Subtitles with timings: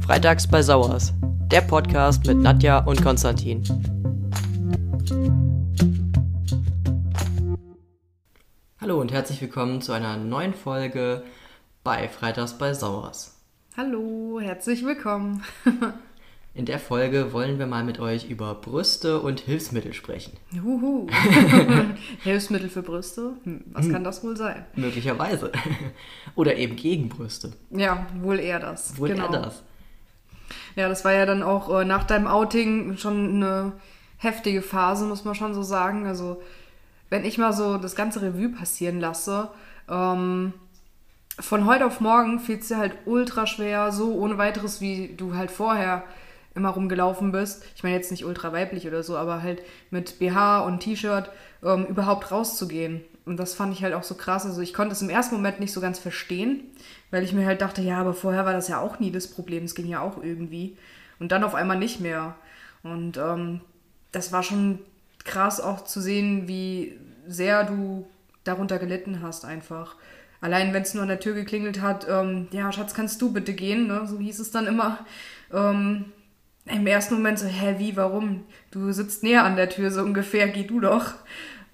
[0.00, 1.12] Freitags bei Sauers,
[1.50, 3.62] der Podcast mit Nadja und Konstantin.
[8.80, 11.22] Hallo und herzlich willkommen zu einer neuen Folge
[11.82, 13.38] bei Freitags bei Sauers.
[13.76, 15.42] Hallo, herzlich willkommen.
[16.56, 20.34] In der Folge wollen wir mal mit euch über Brüste und Hilfsmittel sprechen.
[20.52, 21.08] Juhu.
[22.22, 23.32] Hilfsmittel für Brüste?
[23.42, 24.64] Hm, was kann das wohl sein?
[24.76, 25.50] Möglicherweise.
[26.36, 27.54] Oder eben gegen Brüste.
[27.70, 28.96] Ja, wohl eher das.
[28.98, 29.64] Wohl eher das.
[30.76, 33.72] Ja, das war ja dann auch äh, nach deinem Outing schon eine
[34.18, 36.06] heftige Phase, muss man schon so sagen.
[36.06, 36.40] Also,
[37.10, 39.50] wenn ich mal so das ganze Revue passieren lasse,
[39.88, 40.52] ähm,
[41.40, 45.34] von heute auf morgen fiel es dir halt ultra schwer, so ohne weiteres, wie du
[45.34, 46.04] halt vorher
[46.54, 47.64] immer rumgelaufen bist.
[47.74, 51.30] Ich meine jetzt nicht ultra weiblich oder so, aber halt mit BH und T-Shirt
[51.62, 53.02] ähm, überhaupt rauszugehen.
[53.24, 54.44] Und das fand ich halt auch so krass.
[54.44, 56.62] Also ich konnte es im ersten Moment nicht so ganz verstehen,
[57.10, 59.64] weil ich mir halt dachte, ja, aber vorher war das ja auch nie das Problem.
[59.64, 60.76] Es ging ja auch irgendwie.
[61.18, 62.34] Und dann auf einmal nicht mehr.
[62.82, 63.60] Und ähm,
[64.12, 64.78] das war schon
[65.24, 68.06] krass auch zu sehen, wie sehr du
[68.44, 69.96] darunter gelitten hast einfach.
[70.40, 73.54] Allein wenn es nur an der Tür geklingelt hat, ähm, ja, Schatz, kannst du bitte
[73.54, 74.02] gehen, ne?
[74.06, 74.98] so hieß es dann immer.
[75.50, 76.12] Ähm,
[76.66, 78.44] im ersten Moment so, hä, wie, warum?
[78.70, 81.12] Du sitzt näher an der Tür, so ungefähr, geh du doch.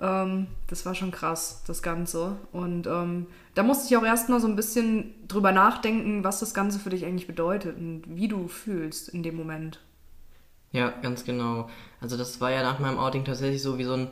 [0.01, 2.37] Ähm, das war schon krass, das Ganze.
[2.53, 6.79] Und ähm, da musste ich auch erstmal so ein bisschen drüber nachdenken, was das Ganze
[6.79, 9.81] für dich eigentlich bedeutet und wie du fühlst in dem Moment.
[10.73, 11.69] Ja, ganz genau.
[12.01, 14.09] Also das war ja nach meinem Outing tatsächlich so wie so ein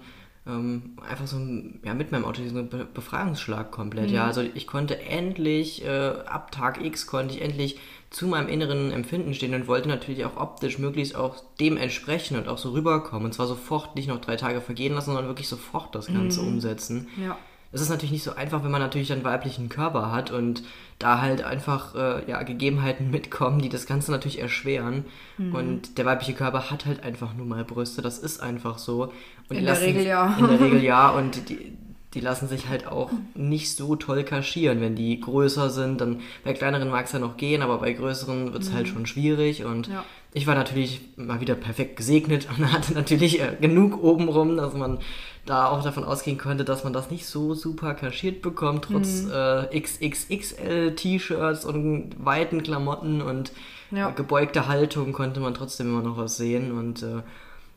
[0.48, 4.08] ähm, einfach so ein, ja, mit meinem Auto diesen Be Befreiungsschlag komplett.
[4.08, 4.14] Mhm.
[4.14, 7.78] Ja, also ich konnte endlich, äh, ab Tag X konnte ich endlich
[8.10, 12.48] zu meinem inneren Empfinden stehen und wollte natürlich auch optisch möglichst auch dem entsprechen und
[12.48, 13.26] auch so rüberkommen.
[13.26, 16.48] Und zwar sofort nicht noch drei Tage vergehen lassen, sondern wirklich sofort das Ganze mhm.
[16.48, 17.08] umsetzen.
[17.22, 17.36] Ja.
[17.70, 20.62] Es ist natürlich nicht so einfach, wenn man natürlich einen weiblichen Körper hat und
[20.98, 25.05] da halt einfach äh, ja, Gegebenheiten mitkommen, die das Ganze natürlich erschweren.
[25.36, 25.55] Mhm.
[25.55, 29.12] Und der weibliche Körper hat halt einfach nur mal Brüste, das ist einfach so.
[29.48, 30.37] Und in der Regel ja.
[30.38, 31.10] In der Regel ja.
[31.10, 31.76] Und die,
[32.14, 34.80] die lassen sich halt auch nicht so toll kaschieren.
[34.80, 38.52] Wenn die größer sind, dann bei kleineren mag es ja noch gehen, aber bei größeren
[38.52, 38.76] wird es halt mhm.
[38.76, 39.64] halt schon schwierig.
[39.64, 40.04] Und ja.
[40.32, 44.98] ich war natürlich mal wieder perfekt gesegnet und hatte natürlich äh, genug obenrum, dass man
[45.44, 49.32] da auch davon ausgehen konnte, dass man das nicht so super kaschiert bekommt, trotz mhm.
[49.32, 53.52] äh, XXXL-T-Shirts und weiten Klamotten und
[53.90, 54.08] ja.
[54.08, 56.72] äh, gebeugter Haltung konnte man trotzdem immer noch was sehen.
[56.72, 57.22] Und äh,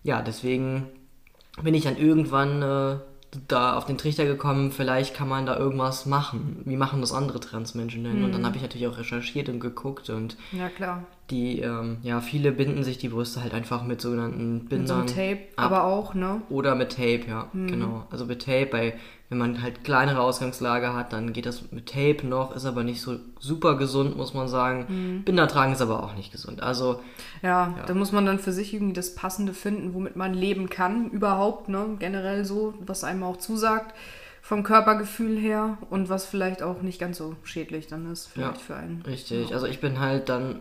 [0.04, 0.88] ja, deswegen
[1.62, 2.96] bin ich dann irgendwann äh,
[3.48, 6.62] da auf den Trichter gekommen, vielleicht kann man da irgendwas machen.
[6.66, 8.20] Wie machen das andere Transmenschen denn?
[8.20, 8.26] Mhm.
[8.26, 8.46] Und dann mhm.
[8.46, 11.04] habe ich natürlich auch recherchiert und geguckt und ja klar.
[11.30, 15.02] Die, ähm, ja, viele binden sich die Brüste halt einfach mit sogenannten Bindern.
[15.02, 15.66] Mit so Tape, ab.
[15.66, 16.42] aber auch, ne?
[16.50, 17.68] Oder mit Tape, ja, mhm.
[17.68, 18.08] genau.
[18.12, 18.94] Also mit Tape bei
[19.32, 23.00] wenn man halt kleinere Ausgangslage hat, dann geht das mit Tape noch, ist aber nicht
[23.00, 24.86] so super gesund, muss man sagen.
[24.90, 25.24] Mhm.
[25.24, 26.62] Binder tragen ist aber auch nicht gesund.
[26.62, 27.00] Also
[27.42, 30.70] ja, ja, da muss man dann für sich irgendwie das Passende finden, womit man leben
[30.70, 31.96] kann, überhaupt, ne?
[31.98, 33.96] Generell so, was einem auch zusagt
[34.42, 38.60] vom Körpergefühl her und was vielleicht auch nicht ganz so schädlich dann ist, vielleicht ja,
[38.60, 39.02] für einen.
[39.04, 39.52] Richtig.
[39.52, 39.56] Ja.
[39.56, 40.60] Also ich bin halt dann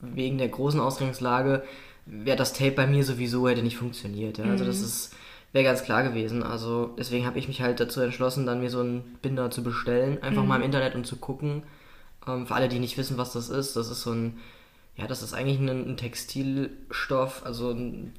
[0.00, 1.62] wegen der großen Ausgangslage
[2.06, 4.38] wäre das Tape bei mir sowieso hätte nicht funktioniert.
[4.38, 4.46] Ja?
[4.46, 4.84] Also das mhm.
[4.84, 5.14] ist
[5.52, 6.42] wäre ganz klar gewesen.
[6.42, 10.22] Also deswegen habe ich mich halt dazu entschlossen, dann mir so einen Binder zu bestellen,
[10.22, 10.48] einfach mhm.
[10.48, 11.62] mal im Internet und zu gucken.
[12.26, 14.38] Ähm, für alle, die nicht wissen, was das ist, das ist so ein,
[14.96, 18.12] ja, das ist eigentlich ein, ein Textilstoff, also ein,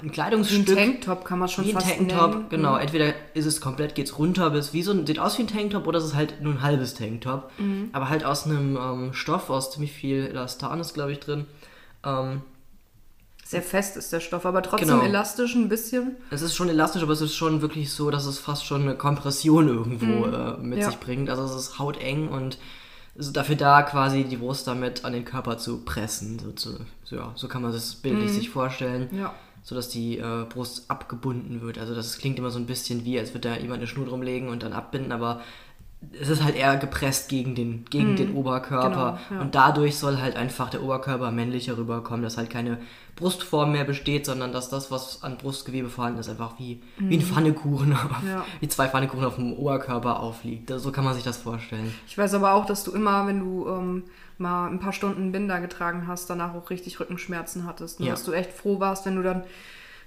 [0.00, 0.68] ein Kleidungsstück.
[0.68, 2.48] Wie ein Tanktop kann man schon wie fast ein Tanktop, nennen.
[2.50, 2.74] genau.
[2.74, 2.80] Mhm.
[2.80, 5.86] Entweder ist es komplett, geht's runter bis wie so ein, sieht aus wie ein Tanktop
[5.86, 7.50] oder ist es halt nur ein halbes Tanktop.
[7.58, 7.90] Mhm.
[7.92, 11.46] Aber halt aus einem ähm, Stoff, aus ziemlich viel Elastan ist, glaube ich, drin.
[12.04, 12.42] Ähm,
[13.44, 15.02] sehr fest ist der Stoff, aber trotzdem genau.
[15.02, 16.16] elastisch ein bisschen.
[16.30, 18.96] Es ist schon elastisch, aber es ist schon wirklich so, dass es fast schon eine
[18.96, 20.34] Kompression irgendwo mhm.
[20.34, 20.86] äh, mit ja.
[20.86, 21.28] sich bringt.
[21.28, 22.58] Also es ist hauteng und
[23.16, 26.38] ist dafür da, quasi die Brust damit an den Körper zu pressen.
[26.38, 28.34] So, zu, so, ja, so kann man das bildlich mhm.
[28.34, 29.08] sich vorstellen.
[29.12, 29.34] Ja.
[29.62, 31.78] So dass die äh, Brust abgebunden wird.
[31.78, 34.22] Also das klingt immer so ein bisschen wie, als würde da jemand eine Schnur drum
[34.22, 35.42] legen und dann abbinden, aber
[36.20, 38.16] es ist halt eher gepresst gegen den, gegen mhm.
[38.16, 39.18] den Oberkörper.
[39.28, 39.40] Genau, ja.
[39.40, 42.78] Und dadurch soll halt einfach der Oberkörper männlicher rüberkommen, dass halt keine
[43.16, 47.10] Brustform mehr besteht, sondern dass das, was an Brustgewebe vorhanden ist, einfach wie, mhm.
[47.10, 47.92] wie ein Pfannekuchen,
[48.26, 48.44] ja.
[48.60, 50.70] wie zwei Pfannekuchen auf dem Oberkörper aufliegt.
[50.76, 51.94] So kann man sich das vorstellen.
[52.06, 54.04] Ich weiß aber auch, dass du immer, wenn du ähm,
[54.38, 58.00] mal ein paar Stunden Binder getragen hast, danach auch richtig Rückenschmerzen hattest.
[58.00, 58.12] Und ja.
[58.12, 59.44] dass du echt froh warst, wenn du dann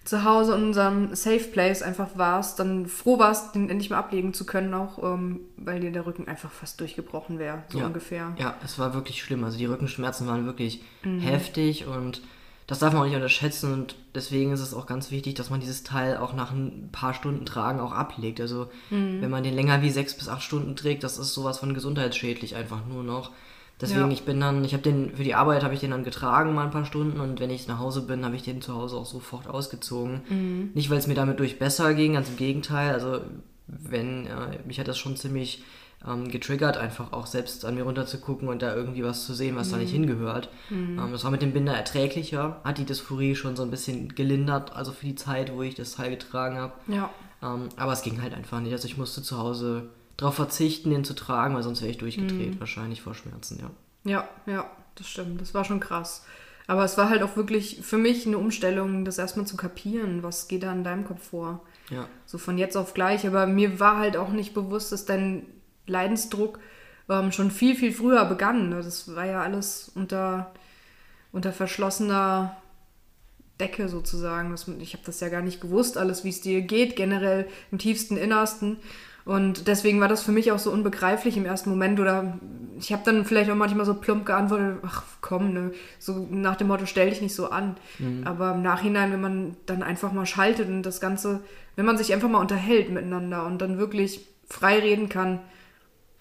[0.08, 4.34] zu Hause in unserem Safe Place einfach warst, dann froh warst, den endlich mal ablegen
[4.34, 7.88] zu können, auch ähm, weil dir der Rücken einfach fast durchgebrochen wäre, so ja.
[7.88, 8.34] ungefähr.
[8.40, 9.44] Ja, es war wirklich schlimm.
[9.44, 11.20] Also die Rückenschmerzen waren wirklich mhm.
[11.20, 12.22] heftig und
[12.68, 15.60] das darf man auch nicht unterschätzen und deswegen ist es auch ganz wichtig, dass man
[15.60, 18.40] dieses Teil auch nach ein paar Stunden tragen auch ablegt.
[18.40, 19.22] Also mhm.
[19.22, 22.56] wenn man den länger wie sechs bis acht Stunden trägt, das ist sowas von gesundheitsschädlich
[22.56, 23.32] einfach nur noch.
[23.80, 24.10] Deswegen, ja.
[24.10, 26.66] ich bin dann, ich habe den, für die Arbeit habe ich den dann getragen mal
[26.66, 29.06] ein paar Stunden und wenn ich nach Hause bin, habe ich den zu Hause auch
[29.06, 30.22] sofort ausgezogen.
[30.30, 30.72] Mhm.
[30.74, 32.92] Nicht, weil es mir damit durch besser ging, ganz im Gegenteil.
[32.92, 33.22] Also
[33.68, 35.64] wenn, äh, mich hat das schon ziemlich
[36.08, 39.36] ähm, getriggert, einfach auch selbst an mir runter zu gucken und da irgendwie was zu
[39.36, 39.72] sehen, was mhm.
[39.72, 40.08] da nicht mhm.
[40.08, 40.50] hingehört.
[40.70, 41.00] Mhm.
[41.00, 44.76] Ähm, das war mit dem Binder erträglicher, hat die Dysphorie schon so ein bisschen gelindert,
[44.76, 46.74] also für die Zeit, wo ich das Teil getragen habe.
[46.88, 47.12] Ja.
[47.44, 48.74] Ähm, aber es ging halt einfach nicht.
[48.74, 52.56] Also ich musste zu Hause darauf verzichten, den zu tragen, weil sonst wäre ich durchgedreht,
[52.56, 52.60] mhm.
[52.60, 53.72] wahrscheinlich vor Schmerzen, ja.
[54.04, 55.42] Ja, ja, das stimmt.
[55.42, 56.26] Das war schon krass.
[56.66, 60.48] Aber es war halt auch wirklich für mich eine Umstellung, das erstmal zu kapieren, was
[60.48, 61.64] geht da in deinem Kopf vor.
[61.90, 62.08] Ja.
[62.26, 63.26] So von jetzt auf gleich.
[63.26, 65.46] Aber mir war halt auch nicht bewusst, dass dein
[65.86, 66.60] Leidensdruck
[67.10, 68.70] ähm, schon viel, viel früher begann.
[68.70, 68.78] Ne?
[68.78, 70.52] Das war ja alles unter,
[71.32, 72.58] unter verschlossener
[73.60, 74.54] Decke sozusagen.
[74.80, 78.18] Ich habe das ja gar nicht gewusst, alles, wie es dir geht, generell im tiefsten
[78.18, 78.78] Innersten.
[79.28, 82.00] Und deswegen war das für mich auch so unbegreiflich im ersten Moment.
[82.00, 82.40] Oder
[82.80, 85.74] ich habe dann vielleicht auch manchmal so plump geantwortet, ach komm, ne?
[86.00, 87.76] so nach dem Motto, stell dich nicht so an.
[88.00, 88.26] Mhm.
[88.26, 91.42] Aber im Nachhinein, wenn man dann einfach mal schaltet und das Ganze,
[91.76, 95.42] wenn man sich einfach mal unterhält miteinander und dann wirklich frei reden kann,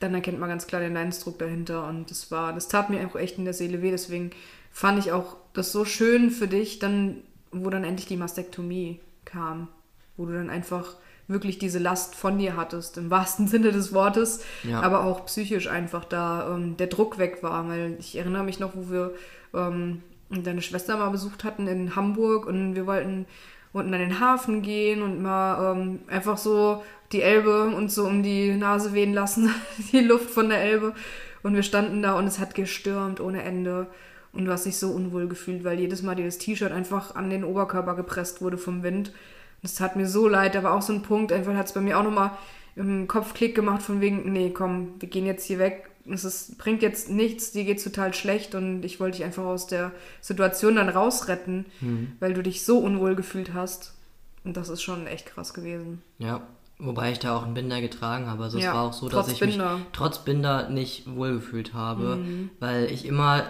[0.01, 1.87] dann erkennt man ganz klar den Leidensdruck dahinter.
[1.87, 3.93] Und das war, das tat mir auch echt in der Seele weh.
[3.93, 4.33] Deswegen
[4.73, 7.19] fand ich auch das so schön für dich, dann,
[7.53, 9.69] wo dann endlich die Mastektomie kam.
[10.17, 10.97] Wo du dann einfach
[11.29, 14.81] wirklich diese Last von dir hattest, im wahrsten Sinne des Wortes, ja.
[14.81, 17.69] aber auch psychisch einfach da ähm, der Druck weg war.
[17.69, 19.15] Weil ich erinnere mich noch, wo wir
[19.55, 23.27] ähm, deine Schwester mal besucht hatten in Hamburg und wir wollten
[23.73, 26.83] unten an den Hafen gehen und mal ähm, einfach so
[27.13, 29.51] die Elbe uns so um die Nase wehen lassen,
[29.93, 30.95] die Luft von der Elbe.
[31.43, 33.87] Und wir standen da und es hat gestürmt ohne Ende.
[34.33, 37.31] Und du hast dich so unwohl gefühlt, weil jedes Mal dir das T-Shirt einfach an
[37.31, 39.13] den Oberkörper gepresst wurde vom Wind.
[39.63, 40.55] Und es tat mir so leid.
[40.55, 42.33] Da war auch so ein Punkt, einfach hat es bei mir auch nochmal
[42.77, 45.91] im Kopf Klick gemacht von wegen, nee, komm, wir gehen jetzt hier weg.
[46.09, 49.67] Es ist, bringt jetzt nichts, dir geht's total schlecht und ich wollte dich einfach aus
[49.67, 52.13] der Situation dann rausretten, mhm.
[52.21, 53.95] weil du dich so unwohl gefühlt hast.
[54.45, 56.03] Und das ist schon echt krass gewesen.
[56.19, 56.43] Ja,
[56.79, 58.45] Wobei ich da auch einen Binder getragen habe.
[58.45, 59.77] Also ja, es war auch so, dass ich Binder.
[59.77, 62.51] mich trotz Binder nicht wohlgefühlt habe, mhm.
[62.61, 63.45] weil ich immer,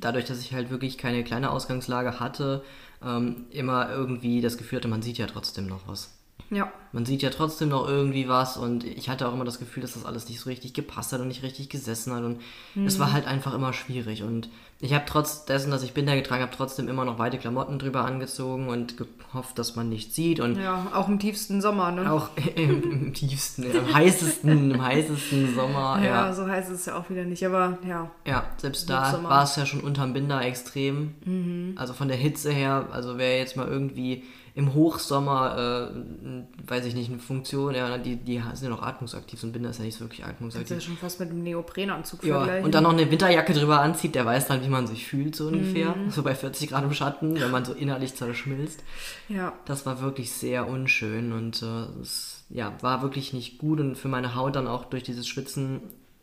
[0.00, 2.62] dadurch, dass ich halt wirklich keine kleine Ausgangslage hatte,
[3.04, 6.19] ähm, immer irgendwie das Gefühl hatte, man sieht ja trotzdem noch was.
[6.50, 6.72] Ja.
[6.92, 9.94] Man sieht ja trotzdem noch irgendwie was und ich hatte auch immer das Gefühl, dass
[9.94, 12.40] das alles nicht so richtig gepasst hat und nicht richtig gesessen hat und
[12.74, 12.86] mhm.
[12.86, 14.48] es war halt einfach immer schwierig und
[14.82, 18.06] ich habe trotz dessen, dass ich Binder getragen habe, trotzdem immer noch weite Klamotten drüber
[18.06, 22.10] angezogen und gehofft, dass man nichts sieht und ja, auch im tiefsten Sommer, ne?
[22.10, 26.00] Auch im, im tiefsten, im heißesten, im heißesten Sommer.
[26.02, 28.10] Ja, ja, so heiß ist es ja auch wieder nicht, aber ja.
[28.26, 31.14] Ja, selbst da war es ja schon unterm Binder extrem.
[31.24, 31.74] Mhm.
[31.76, 34.24] Also von der Hitze her, also wer jetzt mal irgendwie
[34.60, 39.40] im Hochsommer, äh, weiß ich nicht, eine Funktion, ja, die, die sind ja noch atmungsaktiv,
[39.40, 40.68] so ein Binder ist ja nicht so wirklich atmungsaktiv.
[40.68, 42.64] Das ist ja schon fast mit einem Neoprenanzug ja, vergleichen.
[42.66, 45.48] Und dann noch eine Winterjacke drüber anzieht, der weiß dann, wie man sich fühlt, so
[45.48, 45.96] ungefähr.
[45.96, 46.10] Mhm.
[46.10, 48.84] So bei 40 Grad im Schatten, wenn man so innerlich zerschmilzt.
[49.28, 49.54] Ja.
[49.64, 54.08] Das war wirklich sehr unschön und äh, es ja, war wirklich nicht gut und für
[54.08, 55.80] meine Haut dann auch durch dieses Schwitzen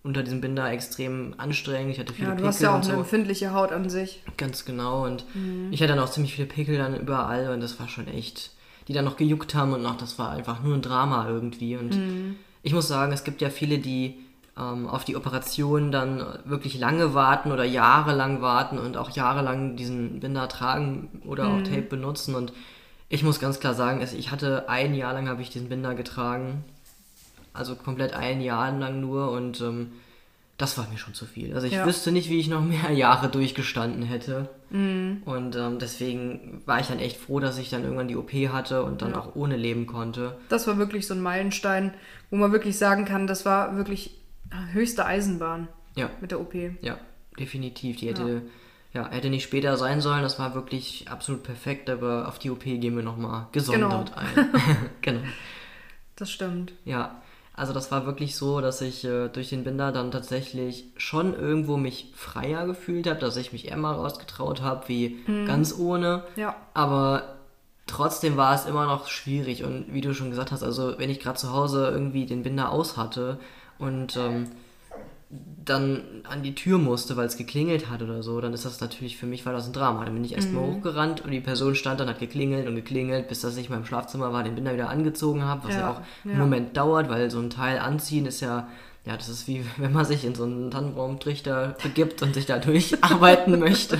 [0.07, 1.91] unter diesem Binder extrem anstrengend.
[1.91, 2.91] Ich hatte viele ja, du Pickel hast ja auch eine so.
[2.93, 4.23] empfindliche Haut an sich.
[4.37, 5.05] Ganz genau.
[5.05, 5.67] Und mhm.
[5.71, 8.51] ich hatte dann auch ziemlich viele Pickel dann überall und das war schon echt,
[8.87, 11.75] die dann noch gejuckt haben und noch, das war einfach nur ein Drama irgendwie.
[11.75, 12.35] Und mhm.
[12.63, 14.17] ich muss sagen, es gibt ja viele, die
[14.57, 20.21] ähm, auf die Operation dann wirklich lange warten oder jahrelang warten und auch jahrelang diesen
[20.21, 21.59] Binder tragen oder mhm.
[21.59, 22.33] auch Tape benutzen.
[22.33, 22.53] Und
[23.09, 26.63] ich muss ganz klar sagen, ich hatte ein Jahr lang habe ich diesen Binder getragen
[27.57, 29.91] also komplett ein Jahr lang nur und ähm,
[30.57, 31.53] das war mir schon zu viel.
[31.53, 31.85] Also ich ja.
[31.85, 34.49] wüsste nicht, wie ich noch mehr Jahre durchgestanden hätte.
[34.71, 35.21] Mhm.
[35.23, 38.83] Und ähm, deswegen war ich dann echt froh, dass ich dann irgendwann die OP hatte
[38.83, 39.19] und dann ja.
[39.19, 40.35] auch ohne leben konnte.
[40.49, 41.93] Das war wirklich so ein Meilenstein,
[42.31, 44.17] wo man wirklich sagen kann, das war wirklich
[44.73, 46.09] höchste Eisenbahn ja.
[46.21, 46.55] mit der OP.
[46.81, 46.97] Ja,
[47.39, 47.97] definitiv.
[47.97, 48.41] Die hätte,
[48.93, 49.03] ja.
[49.03, 49.11] ja.
[49.11, 50.23] hätte nicht später sein sollen.
[50.23, 54.17] Das war wirklich absolut perfekt, aber auf die OP gehen wir nochmal gesondert genau.
[54.17, 54.49] ein.
[55.01, 55.21] genau.
[56.15, 56.73] Das stimmt.
[56.83, 57.21] Ja.
[57.57, 61.75] Also das war wirklich so, dass ich äh, durch den Binder dann tatsächlich schon irgendwo
[61.75, 65.47] mich freier gefühlt habe, dass ich mich eher mal rausgetraut habe, wie mhm.
[65.47, 66.23] ganz ohne.
[66.35, 66.55] Ja.
[66.75, 67.35] Aber
[67.87, 69.63] trotzdem war es immer noch schwierig.
[69.63, 72.71] Und wie du schon gesagt hast, also wenn ich gerade zu Hause irgendwie den Binder
[72.71, 73.39] aus hatte
[73.79, 74.51] und ähm,
[75.29, 79.17] dann an die Tür musste, weil es geklingelt hat oder so, dann ist das natürlich
[79.17, 80.05] für mich war das ein Drama.
[80.05, 80.75] Dann bin ich erstmal mhm.
[80.75, 83.85] hochgerannt und die Person stand dann, hat geklingelt und geklingelt, bis dass ich mal im
[83.85, 86.31] Schlafzimmer war, den Binder wieder angezogen habe, was ja, ja auch ja.
[86.31, 88.67] einen Moment dauert, weil so ein Teil anziehen ist ja
[89.07, 92.57] ja, das ist wie wenn man sich in so einen Tannenbaumtrichter begibt und sich da
[92.59, 93.97] durcharbeiten möchte.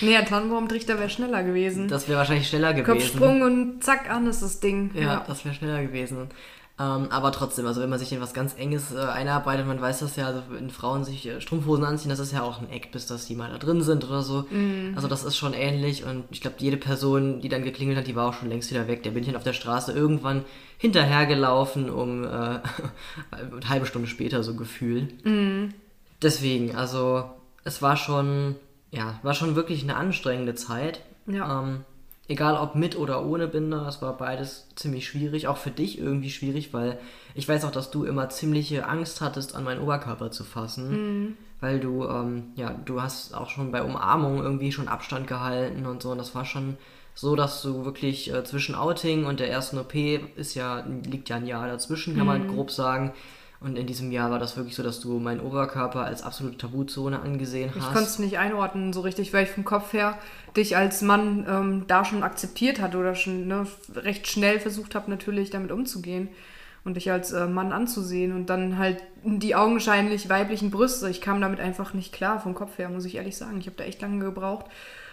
[0.00, 1.88] Nee, ein Tannenbaumtrichter wäre schneller gewesen.
[1.88, 2.98] Das wäre wahrscheinlich schneller gewesen.
[2.98, 4.92] Kopfsprung und zack, an ist das Ding.
[4.94, 5.24] Ja, ja.
[5.26, 6.28] das wäre schneller gewesen.
[6.80, 9.98] Ähm, aber trotzdem, also wenn man sich in was ganz Enges äh, einarbeitet, man weiß
[9.98, 12.92] das ja, also wenn Frauen sich äh, Strumpfhosen anziehen, das ist ja auch ein Eck,
[12.92, 14.42] bis dass die mal da drin sind oder so.
[14.42, 14.92] Mm.
[14.94, 18.14] Also das ist schon ähnlich und ich glaube, jede Person, die dann geklingelt hat, die
[18.14, 19.02] war auch schon längst wieder weg.
[19.02, 20.44] Der bin ich auf der Straße irgendwann
[20.76, 25.24] hinterhergelaufen, um äh, eine halbe Stunde später so gefühlt.
[25.24, 25.70] Mm.
[26.22, 27.24] Deswegen, also
[27.64, 28.54] es war schon,
[28.92, 31.00] ja, war schon wirklich eine anstrengende Zeit.
[31.26, 31.60] Ja.
[31.62, 31.80] Ähm,
[32.28, 35.48] egal ob mit oder ohne Binder, das war beides ziemlich schwierig.
[35.48, 36.98] Auch für dich irgendwie schwierig, weil
[37.34, 40.90] ich weiß auch, dass du immer ziemliche Angst hattest, an meinen Oberkörper zu fassen.
[40.90, 41.36] Mhm.
[41.60, 46.02] Weil du, ähm, ja, du hast auch schon bei Umarmung irgendwie schon Abstand gehalten und
[46.02, 46.10] so.
[46.10, 46.76] Und das war schon
[47.14, 49.94] so, dass du wirklich äh, zwischen Outing und der ersten OP
[50.36, 52.28] ist ja, liegt ja ein Jahr dazwischen, kann mhm.
[52.28, 53.12] man grob sagen.
[53.60, 57.20] Und in diesem Jahr war das wirklich so, dass du meinen Oberkörper als absolute Tabuzone
[57.20, 57.76] angesehen hast.
[57.76, 60.16] Ich konnte es nicht einordnen so richtig, weil ich vom Kopf her
[60.56, 65.10] dich als Mann ähm, da schon akzeptiert hatte oder schon ne, recht schnell versucht habe,
[65.10, 66.28] natürlich damit umzugehen
[66.84, 71.10] und dich als äh, Mann anzusehen und dann halt die augenscheinlich weiblichen Brüste.
[71.10, 73.58] Ich kam damit einfach nicht klar vom Kopf her, muss ich ehrlich sagen.
[73.58, 74.66] Ich habe da echt lange gebraucht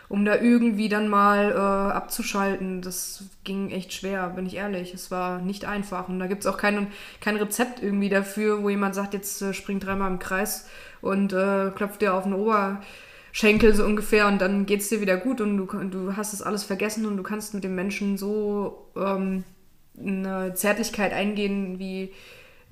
[0.09, 1.55] um da irgendwie dann mal äh,
[1.93, 2.81] abzuschalten.
[2.81, 4.93] Das ging echt schwer, bin ich ehrlich.
[4.93, 6.09] Es war nicht einfach.
[6.09, 6.87] Und da gibt es auch kein,
[7.21, 10.67] kein Rezept irgendwie dafür, wo jemand sagt, jetzt äh, spring dreimal im Kreis
[11.01, 15.17] und äh, klopft dir auf den Oberschenkel so ungefähr und dann geht es dir wieder
[15.17, 18.89] gut und du, du hast es alles vergessen und du kannst mit dem Menschen so
[18.95, 19.43] ähm,
[19.99, 22.11] eine Zärtlichkeit eingehen, wie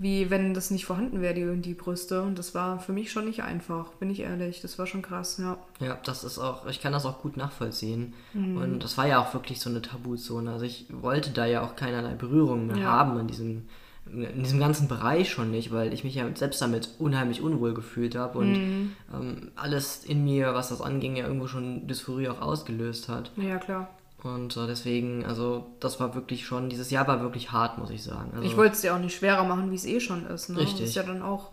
[0.04, 2.22] wie wenn das nicht vorhanden wäre, die, die Brüste.
[2.22, 4.62] Und das war für mich schon nicht einfach, bin ich ehrlich.
[4.62, 5.58] Das war schon krass, ja.
[5.80, 8.14] Ja, das ist auch, ich kann das auch gut nachvollziehen.
[8.34, 8.58] Mhm.
[8.58, 10.52] Und das war ja auch wirklich so eine Tabuzone.
[10.52, 12.92] Also ich wollte da ja auch keinerlei Berührung mehr ja.
[12.92, 13.70] haben in diesem,
[14.06, 18.16] in diesem ganzen Bereich schon nicht, weil ich mich ja selbst damit unheimlich unwohl gefühlt
[18.16, 18.92] habe und mhm.
[19.14, 23.32] ähm, alles in mir, was das anging, ja irgendwo schon Dysphorie auch ausgelöst hat.
[23.38, 23.90] Ja, klar.
[24.24, 28.04] Und äh, deswegen, also das war wirklich schon, dieses Jahr war wirklich hart, muss ich
[28.04, 28.32] sagen.
[28.34, 30.50] Also, ich wollte es dir auch nicht schwerer machen, wie es eh schon ist.
[30.50, 30.58] Ne?
[30.58, 30.80] Richtig.
[30.80, 31.52] Das ist ja dann auch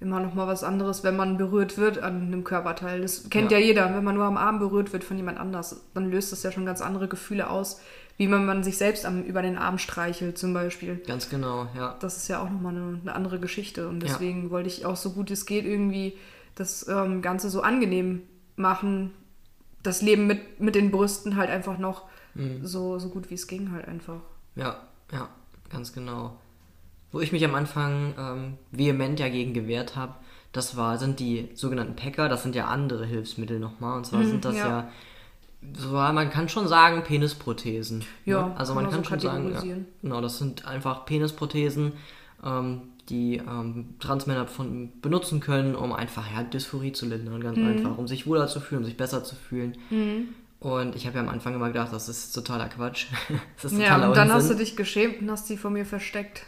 [0.00, 3.02] immer noch mal was anderes, wenn man berührt wird an einem Körperteil.
[3.02, 3.58] Das kennt ja.
[3.58, 3.94] ja jeder.
[3.94, 6.64] Wenn man nur am Arm berührt wird von jemand anders, dann löst das ja schon
[6.64, 7.80] ganz andere Gefühle aus,
[8.16, 11.02] wie wenn man sich selbst am, über den Arm streichelt zum Beispiel.
[11.06, 11.96] Ganz genau, ja.
[12.00, 13.88] Das ist ja auch nochmal eine, eine andere Geschichte.
[13.88, 14.50] Und deswegen ja.
[14.50, 16.16] wollte ich auch so gut es geht irgendwie
[16.54, 18.22] das ähm, Ganze so angenehm
[18.56, 19.12] machen,
[19.82, 22.04] das Leben mit, mit den Brüsten halt einfach noch
[22.34, 22.64] mhm.
[22.64, 24.20] so, so gut wie es ging halt einfach.
[24.56, 24.82] Ja,
[25.12, 25.28] ja,
[25.70, 26.36] ganz genau.
[27.10, 30.14] Wo ich mich am Anfang ähm, vehement dagegen gewehrt habe,
[30.52, 33.96] das war, sind die sogenannten Packer, das sind ja andere Hilfsmittel nochmal.
[33.96, 34.68] Und zwar mhm, sind das ja.
[34.68, 34.92] ja,
[35.74, 38.04] so, man kann schon sagen, Penisprothesen.
[38.24, 38.56] Ja, ne?
[38.56, 41.92] also man kann so schon sagen, ja, genau, das sind einfach Penisprothesen,
[42.44, 47.66] ähm, die ähm, Transmänner von, benutzen können, um einfach ja, Dysphorie zu lindern, ganz mhm.
[47.66, 49.76] einfach, um sich wohler zu fühlen, um sich besser zu fühlen.
[49.90, 50.28] Mhm.
[50.60, 53.06] Und ich habe ja am Anfang immer gedacht, das ist totaler Quatsch.
[53.62, 56.42] das ist ja, und dann hast du dich geschämt und hast sie vor mir versteckt.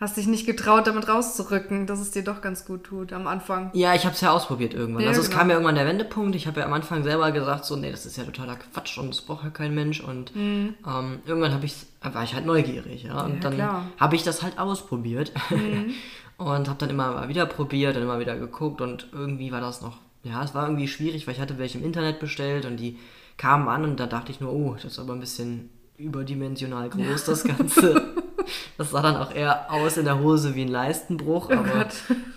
[0.00, 3.70] Hast dich nicht getraut, damit rauszurücken, dass es dir doch ganz gut tut am Anfang.
[3.74, 5.04] Ja, ich habe es ja ausprobiert irgendwann.
[5.04, 5.38] Ja, also es genau.
[5.38, 6.34] kam ja irgendwann der Wendepunkt.
[6.34, 9.10] Ich habe ja am Anfang selber gesagt, so, nee, das ist ja totaler Quatsch und
[9.10, 10.00] das braucht ja kein Mensch.
[10.00, 10.74] Und mhm.
[10.86, 13.04] ähm, irgendwann ich, war ich halt neugierig.
[13.04, 13.22] Ja?
[13.22, 15.32] Und ja, dann habe ich das halt ausprobiert.
[15.50, 15.92] Mhm.
[16.36, 18.80] und habe dann immer mal wieder probiert und immer wieder geguckt.
[18.80, 21.84] Und irgendwie war das noch, ja, es war irgendwie schwierig, weil ich hatte welche im
[21.84, 22.98] Internet bestellt und die
[23.36, 27.24] kamen an und da dachte ich nur, oh, das ist aber ein bisschen überdimensional groß,
[27.24, 28.02] das Ganze.
[28.78, 31.94] Das sah dann auch eher aus in der Hose wie ein Leistenbruch, oh aber Gott.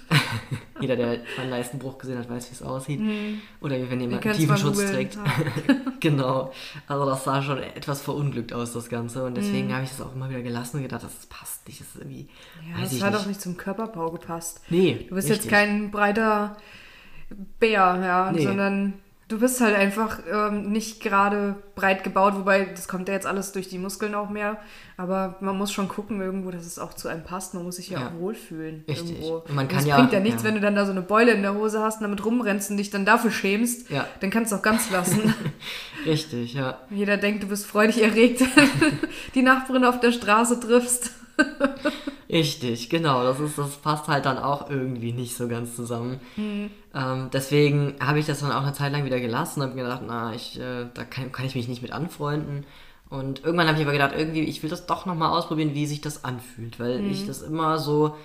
[0.80, 3.00] jeder, der einen Leistenbruch gesehen hat, weiß, wie es aussieht.
[3.00, 3.42] Mhm.
[3.62, 5.16] Oder wenn jemand einen Tiefenschutz trägt.
[5.16, 5.24] Ja.
[6.00, 6.52] genau.
[6.88, 9.26] Also das sah schon etwas verunglückt aus, das Ganze.
[9.26, 9.74] Und deswegen mhm.
[9.74, 11.82] habe ich das auch immer wieder gelassen und gedacht, das passt nicht.
[11.82, 12.30] Das ist irgendwie.
[12.70, 14.62] Ja, das hat auch nicht zum Körperbau gepasst.
[14.70, 15.06] Nee.
[15.10, 15.46] Du bist richtig.
[15.46, 16.58] jetzt kein breiter
[17.60, 18.44] Bär, ja, nee.
[18.44, 18.94] sondern
[19.28, 23.52] Du bist halt einfach ähm, nicht gerade breit gebaut, wobei das kommt ja jetzt alles
[23.52, 24.58] durch die Muskeln auch mehr.
[24.96, 27.54] Aber man muss schon gucken irgendwo, dass es auch zu einem passt.
[27.54, 28.08] Man muss sich ja, ja.
[28.08, 28.86] auch wohlfühlen.
[28.88, 29.20] Richtig.
[29.20, 29.44] Irgendwo.
[29.48, 30.48] Und man kann das ja, bringt ja nichts, ja.
[30.48, 32.78] wenn du dann da so eine Beule in der Hose hast und damit rumrennst und
[32.78, 33.90] dich dann dafür schämst.
[33.90, 34.08] Ja.
[34.22, 35.34] Dann kannst du auch ganz lassen.
[36.06, 36.80] Richtig, ja.
[36.90, 38.98] Jeder denkt, du bist freudig erregt, wenn du
[39.36, 41.12] die Nachbarin auf der Straße triffst.
[42.30, 43.24] Richtig, genau.
[43.24, 46.20] Das, ist, das passt halt dann auch irgendwie nicht so ganz zusammen.
[46.36, 46.70] Mhm.
[46.94, 50.02] Ähm, deswegen habe ich das dann auch eine Zeit lang wieder gelassen und habe gedacht,
[50.06, 52.66] na, ich, äh, da kann, kann ich mich nicht mit anfreunden.
[53.10, 56.02] Und irgendwann habe ich aber gedacht, irgendwie, ich will das doch nochmal ausprobieren, wie sich
[56.02, 57.12] das anfühlt, weil mhm.
[57.12, 58.16] ich das immer so,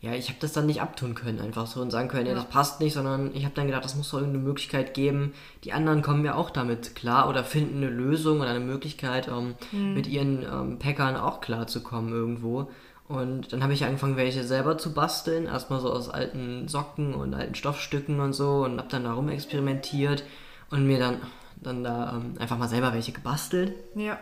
[0.00, 2.46] ja, ich habe das dann nicht abtun können, einfach so und sagen können, ja, das
[2.46, 5.34] passt nicht, sondern ich habe dann gedacht, das muss doch irgendeine Möglichkeit geben.
[5.64, 9.56] Die anderen kommen ja auch damit klar oder finden eine Lösung oder eine Möglichkeit, um
[9.72, 9.92] mhm.
[9.92, 12.70] mit ihren ähm, Packern auch klarzukommen irgendwo.
[13.08, 15.46] Und dann habe ich angefangen, welche selber zu basteln.
[15.46, 18.64] Erstmal so aus alten Socken und alten Stoffstücken und so.
[18.64, 20.22] Und habe dann da rumexperimentiert
[20.70, 21.16] und mir dann,
[21.56, 23.74] dann da ähm, einfach mal selber welche gebastelt.
[23.96, 24.16] Ja.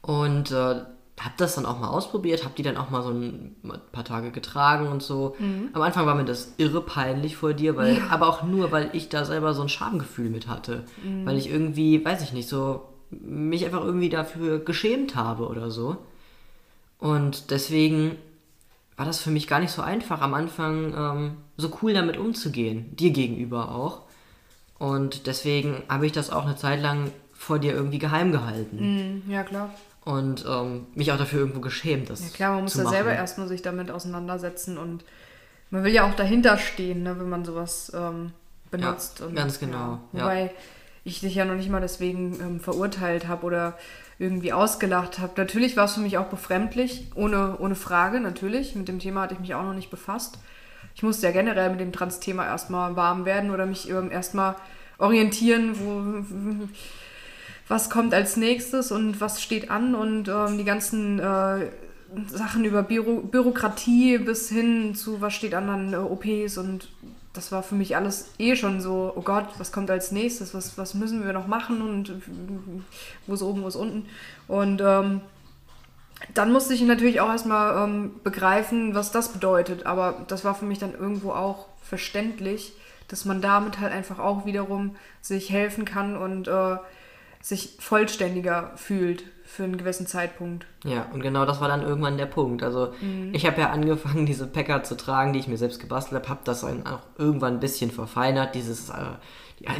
[0.00, 0.80] Und äh,
[1.20, 3.54] habe das dann auch mal ausprobiert, habe die dann auch mal so ein,
[3.92, 5.36] paar Tage getragen und so.
[5.38, 5.68] Mhm.
[5.72, 8.08] Am Anfang war mir das irre peinlich vor dir, weil, ja.
[8.10, 10.84] aber auch nur, weil ich da selber so ein Schamgefühl mit hatte.
[11.04, 11.26] Mhm.
[11.26, 15.98] Weil ich irgendwie, weiß ich nicht, so mich einfach irgendwie dafür geschämt habe oder so.
[16.98, 18.16] Und deswegen
[18.96, 22.94] war das für mich gar nicht so einfach am Anfang ähm, so cool damit umzugehen,
[22.96, 24.02] dir gegenüber auch.
[24.78, 29.22] Und deswegen habe ich das auch eine Zeit lang vor dir irgendwie geheim gehalten.
[29.26, 29.70] Mm, ja, klar.
[30.04, 32.10] Und ähm, mich auch dafür irgendwo geschämt.
[32.10, 35.04] Das ja, klar, man muss ja selber erstmal sich damit auseinandersetzen und
[35.70, 38.32] man will ja auch dahinter stehen, ne, wenn man sowas ähm,
[38.70, 39.20] benutzt.
[39.20, 40.00] Ja, und, ganz genau.
[40.12, 40.50] Ja, wobei ja.
[41.04, 43.78] ich dich ja noch nicht mal deswegen ähm, verurteilt habe oder
[44.18, 45.32] irgendwie ausgelacht habe.
[45.36, 48.74] Natürlich war es für mich auch befremdlich, ohne, ohne Frage, natürlich.
[48.74, 50.38] Mit dem Thema hatte ich mich auch noch nicht befasst.
[50.94, 54.56] Ich musste ja generell mit dem Trans-Thema erstmal warm werden oder mich ähm, erstmal
[54.98, 56.68] orientieren, wo,
[57.72, 61.70] was kommt als nächstes und was steht an und ähm, die ganzen äh,
[62.28, 66.90] Sachen über Büro Bürokratie bis hin zu was steht an an äh, OPs und
[67.32, 70.76] das war für mich alles eh schon so, oh Gott, was kommt als nächstes, was,
[70.76, 72.12] was müssen wir noch machen und
[73.26, 74.04] wo ist oben, wo ist unten.
[74.48, 75.22] Und ähm,
[76.34, 79.86] dann musste ich natürlich auch erstmal ähm, begreifen, was das bedeutet.
[79.86, 82.74] Aber das war für mich dann irgendwo auch verständlich,
[83.08, 86.76] dass man damit halt einfach auch wiederum sich helfen kann und äh,
[87.42, 90.64] sich vollständiger fühlt für einen gewissen Zeitpunkt.
[90.84, 92.62] Ja, und genau das war dann irgendwann der Punkt.
[92.62, 93.34] Also mhm.
[93.34, 96.40] ich habe ja angefangen, diese Packer zu tragen, die ich mir selbst gebastelt habe, habe
[96.44, 98.94] das dann auch irgendwann ein bisschen verfeinert, dieses äh,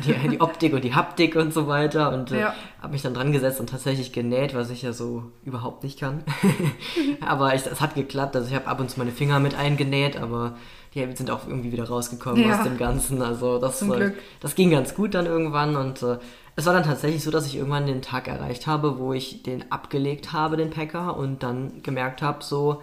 [0.05, 2.55] die, die, Optik und die Haptik und so weiter und äh, ja.
[2.81, 6.25] habe mich dann dran gesetzt und tatsächlich genäht, was ich ja so überhaupt nicht kann.
[7.21, 10.57] aber es hat geklappt, also ich habe ab und zu meine Finger mit eingenäht, aber
[10.95, 12.59] die sind auch irgendwie wieder rausgekommen ja.
[12.59, 13.23] aus dem Ganzen.
[13.23, 16.19] Also das, äh, das ging ganz gut dann irgendwann und äh,
[16.55, 19.73] es war dann tatsächlich so, dass ich irgendwann den Tag erreicht habe, wo ich den
[19.73, 22.83] abgelegt habe, den Packer, und dann gemerkt habe, so,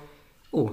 [0.52, 0.72] oh,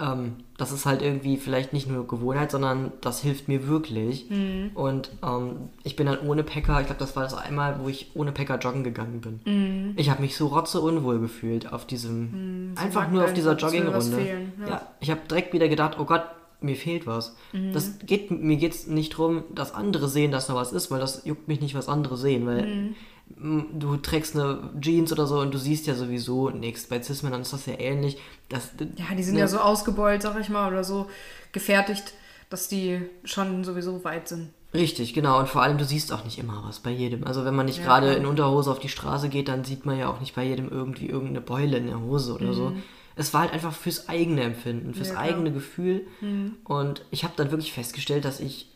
[0.00, 4.28] ähm, das ist halt irgendwie vielleicht nicht nur Gewohnheit, sondern das hilft mir wirklich.
[4.28, 4.70] Mhm.
[4.74, 8.10] Und ähm, ich bin dann ohne Packer, ich glaube, das war das einmal, wo ich
[8.14, 9.40] ohne Packer joggen gegangen bin.
[9.44, 9.94] Mhm.
[9.96, 14.26] Ich habe mich so rotze unwohl gefühlt auf diesem, mhm, einfach nur auf dieser Joggingrunde.
[14.60, 14.68] Ja.
[14.68, 16.24] ja, ich habe direkt wieder gedacht, oh Gott,
[16.60, 17.36] mir fehlt was.
[17.52, 17.72] Mhm.
[17.72, 21.00] Das geht, mir geht es nicht darum, dass andere sehen, dass da was ist, weil
[21.00, 22.94] das juckt mich nicht, was andere sehen, weil mhm.
[23.36, 26.86] Du trägst eine Jeans oder so und du siehst ja sowieso nichts.
[26.86, 28.18] Bei Cis-Männern ist das ja ähnlich.
[28.48, 31.08] Das, ja, die sind ne, ja so ausgebeult, sag ich mal, oder so
[31.52, 32.14] gefertigt,
[32.50, 34.50] dass die schon sowieso weit sind.
[34.72, 35.38] Richtig, genau.
[35.38, 37.24] Und vor allem, du siehst auch nicht immer was bei jedem.
[37.24, 39.98] Also wenn man nicht ja, gerade in Unterhose auf die Straße geht, dann sieht man
[39.98, 42.54] ja auch nicht bei jedem irgendwie irgendeine Beule in der Hose oder mhm.
[42.54, 42.72] so
[43.16, 46.06] es war halt einfach fürs eigene Empfinden, fürs ja, eigene Gefühl.
[46.20, 46.56] Mhm.
[46.64, 48.68] Und ich habe dann wirklich festgestellt, dass ich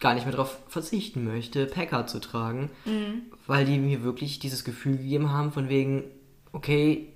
[0.00, 3.22] gar nicht mehr darauf verzichten möchte, Packer zu tragen, mhm.
[3.46, 6.04] weil die mir wirklich dieses Gefühl gegeben haben, von wegen,
[6.52, 7.08] okay,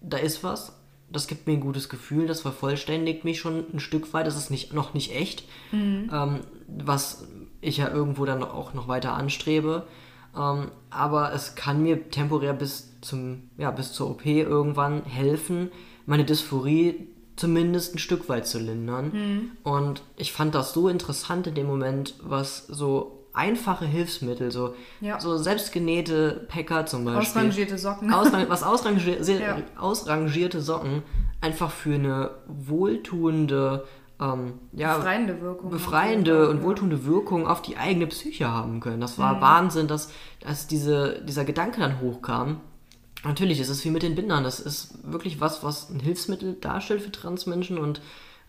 [0.00, 0.76] da ist was,
[1.08, 4.50] das gibt mir ein gutes Gefühl, das vervollständigt mich schon ein Stück weit, das ist
[4.50, 6.10] nicht, noch nicht echt, mhm.
[6.12, 7.26] ähm, was
[7.60, 9.86] ich ja irgendwo dann auch noch weiter anstrebe.
[10.36, 15.70] Ähm, aber es kann mir temporär bis zum, ja, bis zur OP irgendwann helfen,
[16.06, 19.10] meine Dysphorie zumindest ein Stück weit zu lindern.
[19.12, 19.50] Mhm.
[19.62, 25.18] Und ich fand das so interessant in dem Moment, was so einfache Hilfsmittel, so, ja.
[25.18, 27.22] so selbstgenähte Packer zum Beispiel.
[27.22, 28.12] Ausrangierte Socken.
[28.12, 29.56] Ausrang, was ausrangierte, ja.
[29.78, 31.02] ausrangierte Socken
[31.40, 33.86] einfach für eine wohltuende,
[34.20, 35.70] ähm, ja, befreiende Wirkung.
[35.70, 39.00] Befreiende und wohltuende Wirkung auf die eigene Psyche haben können.
[39.00, 39.40] Das war mhm.
[39.40, 42.60] Wahnsinn, dass, dass diese, dieser Gedanke dann hochkam.
[43.24, 44.44] Natürlich ist es wie mit den Bindern.
[44.44, 48.00] Das ist wirklich was, was ein Hilfsmittel darstellt für Transmenschen und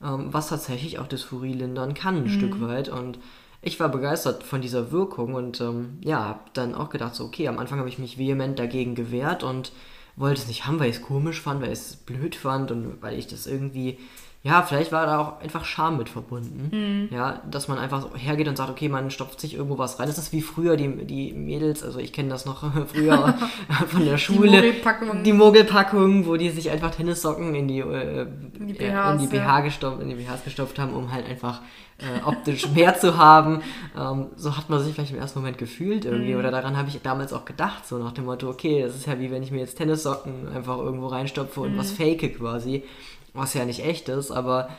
[0.03, 2.29] ähm, was tatsächlich auch Dysphorie lindern kann, ein mhm.
[2.29, 2.89] Stück weit.
[2.89, 3.19] Und
[3.61, 7.47] ich war begeistert von dieser Wirkung und ähm, ja, hab dann auch gedacht, so, okay,
[7.47, 9.71] am Anfang habe ich mich vehement dagegen gewehrt und
[10.15, 13.01] wollte es nicht haben, weil ich es komisch fand, weil ich es blöd fand und
[13.01, 13.97] weil ich das irgendwie
[14.45, 16.69] ja, vielleicht war da auch einfach Scham mit verbunden.
[16.69, 17.15] Mhm.
[17.15, 20.07] Ja, dass man einfach hergeht und sagt, okay, man stopft sich irgendwo was rein.
[20.07, 23.35] Das ist wie früher die, die Mädels, also ich kenne das noch früher
[23.87, 24.49] von der Schule.
[24.49, 25.23] Die Mogelpackung.
[25.23, 28.27] Die Mogelpackung, wo die sich einfach Tennissocken in die, äh,
[28.59, 29.59] in die, BHs, in die BH ja.
[29.61, 31.61] gestopft, in die BHs gestopft haben, um halt einfach
[31.99, 33.61] äh, optisch mehr zu haben.
[33.97, 36.33] Ähm, so hat man sich vielleicht im ersten Moment gefühlt irgendwie.
[36.33, 36.39] Mhm.
[36.39, 39.17] Oder daran habe ich damals auch gedacht, so nach dem Motto, okay, das ist ja
[39.21, 41.77] wie wenn ich mir jetzt Tennissocken einfach irgendwo reinstopfe und mhm.
[41.77, 42.83] was fake quasi
[43.33, 44.69] was ja nicht echt ist, aber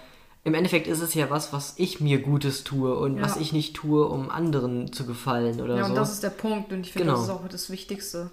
[0.44, 3.22] im Endeffekt ist es ja was, was ich mir Gutes tue und ja.
[3.22, 5.80] was ich nicht tue, um anderen zu gefallen oder so.
[5.80, 7.16] Ja, und das ist der Punkt und ich finde, genau.
[7.16, 8.30] das ist auch das Wichtigste.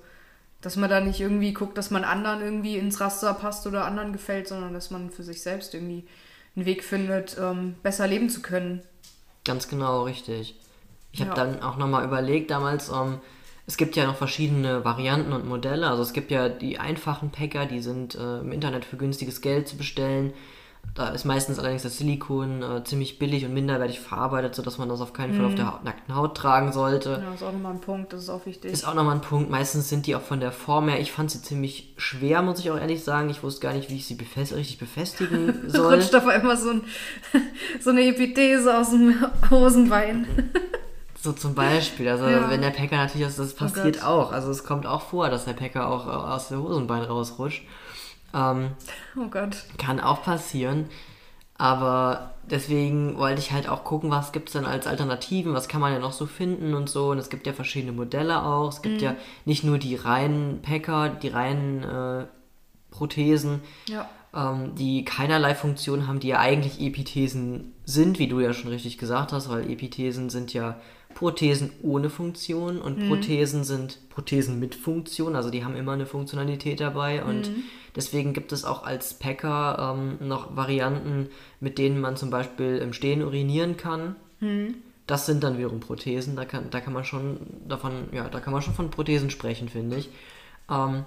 [0.60, 4.14] Dass man da nicht irgendwie guckt, dass man anderen irgendwie ins Raster passt oder anderen
[4.14, 6.06] gefällt, sondern dass man für sich selbst irgendwie
[6.56, 8.84] einen Weg findet, ähm, besser leben zu können.
[9.44, 10.56] Ganz genau, richtig.
[11.14, 11.28] Ich ja.
[11.28, 13.20] habe dann auch nochmal überlegt damals, ähm,
[13.72, 15.88] es gibt ja noch verschiedene Varianten und Modelle.
[15.88, 19.70] Also es gibt ja die einfachen Packer, die sind äh, im Internet für günstiges Geld
[19.70, 20.34] zu bestellen.
[20.94, 25.00] Da ist meistens allerdings das Silikon äh, ziemlich billig und minderwertig verarbeitet, sodass man das
[25.00, 25.48] auf keinen Fall mm.
[25.48, 27.24] auf der Haut, nackten Haut tragen sollte.
[27.26, 28.74] Ja, ist auch nochmal ein Punkt, das ist auch wichtig.
[28.74, 29.50] Ist auch nochmal ein Punkt.
[29.50, 32.72] Meistens sind die auch von der Form her, ich fand sie ziemlich schwer, muss ich
[32.72, 33.30] auch ehrlich sagen.
[33.30, 35.94] Ich wusste gar nicht, wie ich sie befest richtig befestigen soll.
[35.94, 36.82] Rutscht auf einmal so, ein,
[37.80, 39.16] so eine Epithese aus dem
[39.50, 40.28] Hosenbein.
[41.22, 42.50] So zum Beispiel, also ja.
[42.50, 44.32] wenn der Packer natürlich, das oh passiert oh auch.
[44.32, 47.64] Also es kommt auch vor, dass der Packer auch aus dem Hosenbein rausrutscht.
[48.34, 48.72] Ähm,
[49.16, 49.58] oh Gott.
[49.78, 50.90] Kann auch passieren.
[51.60, 55.80] Aber deswegen wollte ich halt auch gucken, was gibt es denn als Alternativen, was kann
[55.80, 57.12] man ja noch so finden und so.
[57.12, 58.70] Und es gibt ja verschiedene Modelle auch.
[58.70, 59.04] Es gibt mhm.
[59.04, 62.26] ja nicht nur die reinen Packer, die reinen äh,
[62.90, 64.10] Prothesen, ja.
[64.34, 68.98] ähm, die keinerlei Funktion haben, die ja eigentlich Epithesen sind, wie du ja schon richtig
[68.98, 70.78] gesagt hast, weil Epithesen sind ja
[71.14, 73.08] Prothesen ohne Funktion und mhm.
[73.08, 77.64] Prothesen sind Prothesen mit Funktion, also die haben immer eine Funktionalität dabei und mhm.
[77.96, 82.94] deswegen gibt es auch als Packer ähm, noch Varianten, mit denen man zum Beispiel im
[82.94, 84.16] Stehen urinieren kann.
[84.40, 84.76] Mhm.
[85.08, 88.54] Das sind dann wiederum Prothesen, da kann, da kann man schon davon, ja, da kann
[88.54, 90.10] man schon von Prothesen sprechen, finde ich.
[90.70, 91.06] Ähm,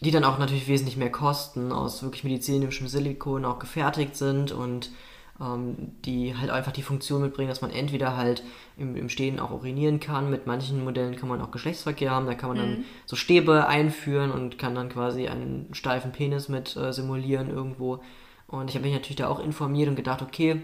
[0.00, 4.90] die dann auch natürlich wesentlich mehr kosten, aus wirklich medizinischem Silikon auch gefertigt sind und
[5.38, 8.42] die halt einfach die Funktion mitbringen, dass man entweder halt
[8.78, 10.30] im, im, Stehen auch urinieren kann.
[10.30, 12.26] Mit manchen Modellen kann man auch Geschlechtsverkehr haben.
[12.26, 12.60] Da kann man mhm.
[12.62, 18.00] dann so Stäbe einführen und kann dann quasi einen steifen Penis mit äh, simulieren irgendwo.
[18.46, 20.62] Und ich habe mich natürlich da auch informiert und gedacht, okay,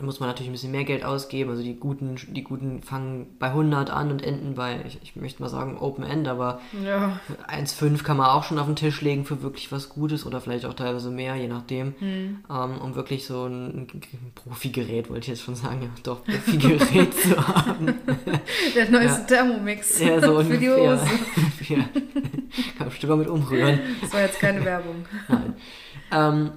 [0.00, 1.50] da muss man natürlich ein bisschen mehr Geld ausgeben.
[1.50, 5.42] Also die guten, die guten fangen bei 100 an und enden bei, ich, ich möchte
[5.42, 7.20] mal sagen, Open End, aber ja.
[7.52, 10.64] 1,5 kann man auch schon auf den Tisch legen für wirklich was Gutes oder vielleicht
[10.64, 11.94] auch teilweise mehr, je nachdem.
[12.00, 12.38] Mhm.
[12.48, 17.36] Um wirklich so ein, ein Profi-Gerät, wollte ich jetzt schon sagen, ja, doch, Profi-Gerät zu
[17.46, 17.94] haben.
[18.74, 19.26] Der neueste ja.
[19.26, 21.06] Thermomix ja, so für die Hose.
[21.68, 21.84] ja.
[22.78, 23.80] Kann bestimmt mal mit umrühren.
[24.00, 25.04] Das war jetzt keine Werbung.
[25.28, 25.54] Nein.
[26.10, 26.52] Ähm,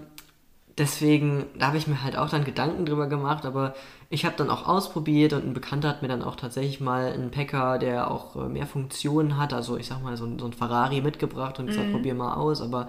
[0.77, 3.75] deswegen, da habe ich mir halt auch dann Gedanken drüber gemacht, aber
[4.09, 7.31] ich habe dann auch ausprobiert und ein Bekannter hat mir dann auch tatsächlich mal einen
[7.31, 11.01] Packer, der auch äh, mehr Funktionen hat, also ich sag mal so, so ein Ferrari
[11.01, 11.93] mitgebracht und gesagt, mhm.
[11.93, 12.87] probier mal aus, aber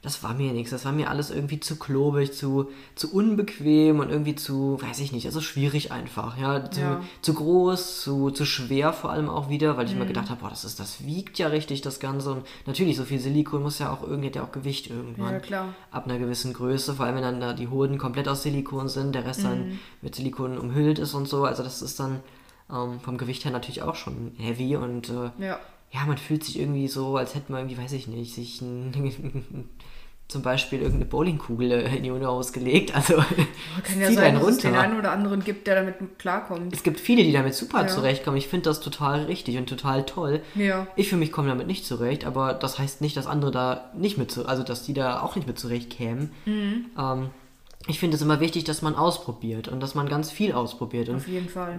[0.00, 0.70] das war mir nichts.
[0.70, 5.10] Das war mir alles irgendwie zu klobig, zu, zu unbequem und irgendwie zu, weiß ich
[5.10, 6.38] nicht, also schwierig einfach.
[6.38, 7.00] Ja, zu, ja.
[7.20, 10.00] zu groß, zu, zu schwer vor allem auch wieder, weil ich mhm.
[10.00, 12.30] mir gedacht habe, boah, das, ist, das wiegt ja richtig, das Ganze.
[12.30, 15.34] Und natürlich, so viel Silikon muss ja auch irgendwie, hat ja auch Gewicht irgendwann.
[15.34, 15.74] Ja, klar.
[15.90, 19.16] Ab einer gewissen Größe, vor allem wenn dann da die Hoden komplett aus Silikon sind,
[19.16, 19.44] der Rest mhm.
[19.44, 21.44] dann mit Silikon umhüllt ist und so.
[21.44, 22.20] Also das ist dann
[22.70, 25.58] ähm, vom Gewicht her natürlich auch schon heavy und äh, ja
[25.90, 28.92] ja, man fühlt sich irgendwie so, als hätte man irgendwie, weiß ich nicht, sich ein,
[30.28, 32.94] zum Beispiel irgendeine Bowlingkugel in die Hose gelegt.
[32.94, 34.56] Also kann ja sein, dass runter.
[34.56, 36.74] es den einen oder anderen gibt, der damit klarkommt.
[36.74, 37.86] Es gibt viele, die damit super ja.
[37.86, 38.36] zurechtkommen.
[38.36, 40.42] Ich finde das total richtig und total toll.
[40.54, 40.86] Ja.
[40.96, 44.18] Ich für mich komme damit nicht zurecht, aber das heißt nicht, dass andere da nicht
[44.18, 46.30] mit zu, also dass die da auch nicht mit zurechtkämen.
[46.44, 46.86] Mhm.
[46.98, 47.30] Ähm,
[47.86, 51.24] ich finde es immer wichtig, dass man ausprobiert und dass man ganz viel ausprobiert und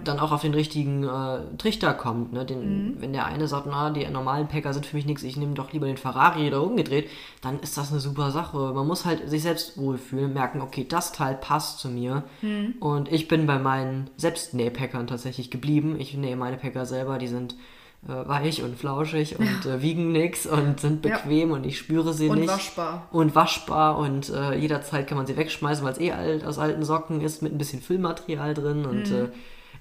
[0.04, 2.32] dann auch auf den richtigen äh, Trichter kommt.
[2.32, 2.46] Ne?
[2.46, 2.96] Den, mhm.
[3.00, 5.72] Wenn der eine sagt, na, die normalen Packer sind für mich nichts, ich nehme doch
[5.72, 7.08] lieber den Ferrari oder umgedreht,
[7.42, 8.56] dann ist das eine super Sache.
[8.56, 12.76] Man muss halt sich selbst wohlfühlen, merken, okay, das Teil passt zu mir mhm.
[12.80, 15.96] und ich bin bei meinen Selbstnähpackern tatsächlich geblieben.
[16.00, 17.56] Ich nähe meine Packer selber, die sind
[18.02, 21.54] weich und flauschig und äh, wiegen nichts und sind bequem ja.
[21.54, 22.48] und ich spüre sie und nicht.
[22.48, 23.08] Und waschbar.
[23.12, 26.82] Und waschbar und äh, jederzeit kann man sie wegschmeißen, weil es eh alt, aus alten
[26.82, 29.24] Socken ist mit ein bisschen Füllmaterial drin und mhm.
[29.24, 29.28] Äh,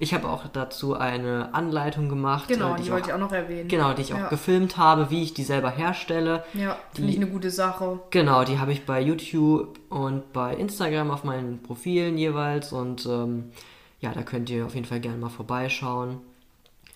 [0.01, 2.47] ich habe auch dazu eine Anleitung gemacht.
[2.47, 3.67] Genau, äh, die, die wollte ich auch noch erwähnen.
[3.67, 4.25] Genau, die ich ja.
[4.25, 6.45] auch gefilmt habe, wie ich die selber herstelle.
[6.53, 7.99] Ja, finde ich eine gute Sache.
[8.09, 13.51] Genau, die habe ich bei YouTube und bei Instagram auf meinen Profilen jeweils und ähm,
[13.99, 16.21] ja, da könnt ihr auf jeden Fall gerne mal vorbeischauen.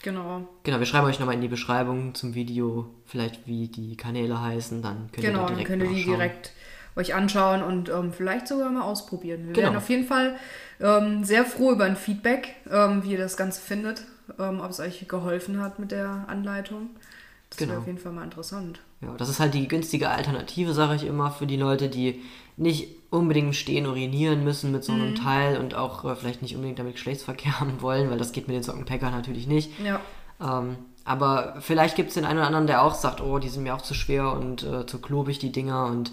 [0.04, 0.48] Genau.
[0.64, 4.82] Genau, wir schreiben euch nochmal in die Beschreibung zum Video, vielleicht wie die Kanäle heißen,
[4.82, 6.52] dann könnt genau, ihr da direkt dann könnt ihr die direkt
[6.96, 9.48] euch anschauen und ähm, vielleicht sogar mal ausprobieren.
[9.48, 9.68] Wir genau.
[9.68, 10.36] werden auf jeden Fall
[10.80, 14.04] ähm, sehr froh über ein Feedback, ähm, wie ihr das Ganze findet,
[14.38, 16.90] ähm, ob es euch geholfen hat mit der Anleitung.
[17.50, 17.72] Das genau.
[17.72, 18.82] wäre auf jeden Fall mal interessant.
[19.06, 22.22] Ja, das ist halt die günstige Alternative, sage ich immer, für die Leute, die
[22.58, 25.16] nicht unbedingt stehen urinieren müssen mit so einem mhm.
[25.16, 28.56] Teil und auch äh, vielleicht nicht unbedingt damit Geschlechtsverkehr haben wollen, weil das geht mit
[28.56, 29.72] den Sockenpacker natürlich nicht.
[29.84, 30.00] Ja.
[30.42, 33.64] Ähm, aber vielleicht gibt es den einen oder anderen, der auch sagt, oh, die sind
[33.64, 35.86] mir auch zu schwer und äh, zu klobig, die Dinger.
[35.88, 36.12] Und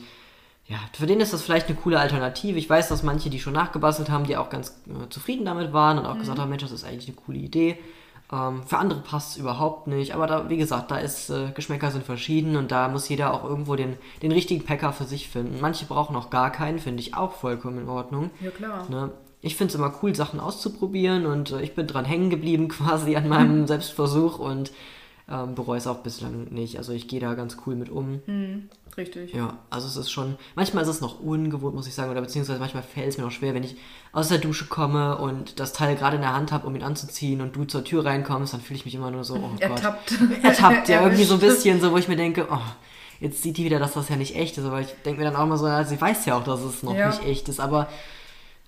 [0.67, 2.59] ja, für den ist das vielleicht eine coole Alternative.
[2.59, 5.99] Ich weiß, dass manche, die schon nachgebastelt haben, die auch ganz äh, zufrieden damit waren
[5.99, 6.21] und auch mhm.
[6.21, 7.79] gesagt haben, Mensch, das ist eigentlich eine coole Idee.
[8.33, 10.15] Ähm, für andere passt es überhaupt nicht.
[10.15, 13.45] Aber da, wie gesagt, da ist, äh, Geschmäcker sind verschieden und da muss jeder auch
[13.45, 15.61] irgendwo den, den richtigen Packer für sich finden.
[15.61, 18.31] Manche brauchen auch gar keinen, finde ich auch vollkommen in Ordnung.
[18.41, 18.89] Ja, klar.
[18.89, 19.11] Ne?
[19.43, 23.17] Ich finde es immer cool, Sachen auszuprobieren und äh, ich bin dran hängen geblieben quasi
[23.17, 24.71] an meinem Selbstversuch und
[25.31, 26.77] ähm, bereue es auch bislang nicht.
[26.79, 28.21] Also ich gehe da ganz cool mit um.
[28.27, 29.33] Mhm, richtig.
[29.33, 32.59] Ja, also es ist schon, manchmal ist es noch ungewohnt, muss ich sagen, oder beziehungsweise
[32.59, 33.77] manchmal fällt es mir noch schwer, wenn ich
[34.13, 37.41] aus der Dusche komme und das Teil gerade in der Hand habe, um ihn anzuziehen
[37.41, 40.19] und du zur Tür reinkommst, dann fühle ich mich immer nur so, oh Ertappt.
[40.19, 40.45] Gott.
[40.45, 40.89] Ertappt.
[40.89, 42.59] ja, irgendwie so ein bisschen so, wo ich mir denke, oh,
[43.21, 45.37] jetzt sieht die wieder, dass das ja nicht echt ist, aber ich denke mir dann
[45.37, 47.09] auch immer so, also sie weiß ja auch, dass es noch ja.
[47.09, 47.89] nicht echt ist, aber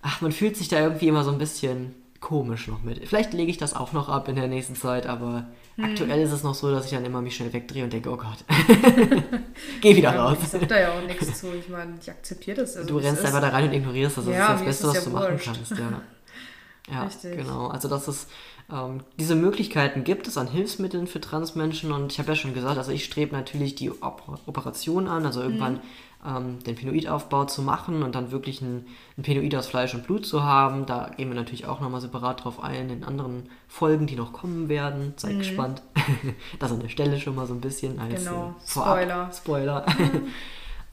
[0.02, 3.06] ach, man fühlt sich da irgendwie immer so ein bisschen komisch noch mit.
[3.06, 5.84] Vielleicht lege ich das auch noch ab in der nächsten Zeit, aber hm.
[5.84, 8.16] aktuell ist es noch so, dass ich dann immer mich schnell wegdrehe und denke, oh
[8.16, 8.44] Gott,
[9.80, 10.38] geh wieder ja, raus.
[10.42, 11.52] Ich sag da ja auch nichts zu.
[11.54, 12.76] Ich meine, ich akzeptiere das.
[12.76, 14.24] Also, du rennst einfach da rein und ignorierst das.
[14.26, 15.46] Das ja, ist das Beste, was ja du wurscht.
[15.46, 15.70] machen kannst.
[15.78, 16.02] Ja.
[16.90, 17.36] Ja, Richtig.
[17.36, 17.68] genau.
[17.68, 18.28] Also das ist,
[18.70, 22.76] ähm, diese Möglichkeiten gibt es an Hilfsmitteln für Transmenschen und ich habe ja schon gesagt,
[22.76, 25.80] also ich strebe natürlich die Op Operation an, also irgendwann mhm
[26.24, 28.86] ähm, den Penoidaufbau zu machen und dann wirklich ein,
[29.18, 30.86] ein Penoid aus Fleisch und Blut zu haben.
[30.86, 34.68] Da gehen wir natürlich auch nochmal separat drauf ein in anderen Folgen, die noch kommen
[34.68, 35.14] werden.
[35.16, 35.38] Seid mhm.
[35.38, 35.82] gespannt.
[36.58, 38.54] das an der Stelle schon mal so ein bisschen als genau.
[38.58, 39.30] Äh, Spoiler.
[39.32, 39.86] Spoiler.
[39.98, 40.28] Mhm.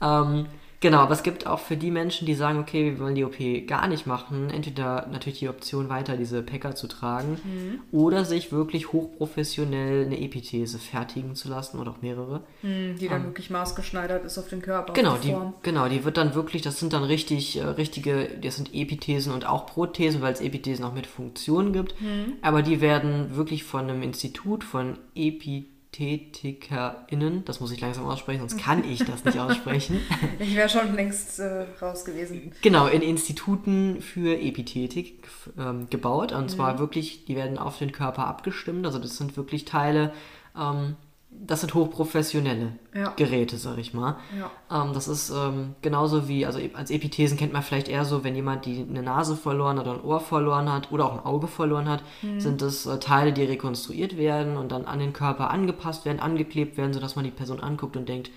[0.00, 0.46] ähm,
[0.80, 3.36] Genau, aber es gibt auch für die Menschen, die sagen, okay, wir wollen die OP
[3.66, 7.80] gar nicht machen, entweder natürlich die Option weiter diese Packer zu tragen mhm.
[7.92, 12.40] oder sich wirklich hochprofessionell eine Epithese fertigen zu lassen oder auch mehrere.
[12.62, 14.94] Mhm, die dann ähm, wirklich maßgeschneidert ist auf den Körper.
[14.94, 18.74] Genau, die, genau, die wird dann wirklich, das sind dann richtig äh, richtige, das sind
[18.74, 22.38] Epithesen und auch Prothesen, weil es Epithesen auch mit Funktionen gibt, mhm.
[22.40, 28.40] aber die werden wirklich von einem Institut von Epithesen TätikerInnen, das muss ich langsam aussprechen,
[28.40, 30.00] sonst kann ich das nicht aussprechen.
[30.38, 32.52] ich wäre schon längst äh, raus gewesen.
[32.62, 35.26] Genau, in Instituten für Epithetik
[35.58, 36.32] ähm, gebaut.
[36.32, 36.48] Und mhm.
[36.48, 38.86] zwar wirklich, die werden auf den Körper abgestimmt.
[38.86, 40.12] Also das sind wirklich Teile,
[40.56, 40.94] ähm,
[41.32, 43.12] das sind hochprofessionelle ja.
[43.16, 44.16] Geräte, sag ich mal.
[44.36, 44.50] Ja.
[44.70, 48.34] Ähm, das ist ähm, genauso wie, also als Epithesen kennt man vielleicht eher so, wenn
[48.34, 51.46] jemand die eine Nase verloren hat oder ein Ohr verloren hat oder auch ein Auge
[51.46, 52.40] verloren hat, mhm.
[52.40, 56.76] sind das äh, Teile, die rekonstruiert werden und dann an den Körper angepasst werden, angeklebt
[56.76, 58.30] werden, sodass man die Person anguckt und denkt,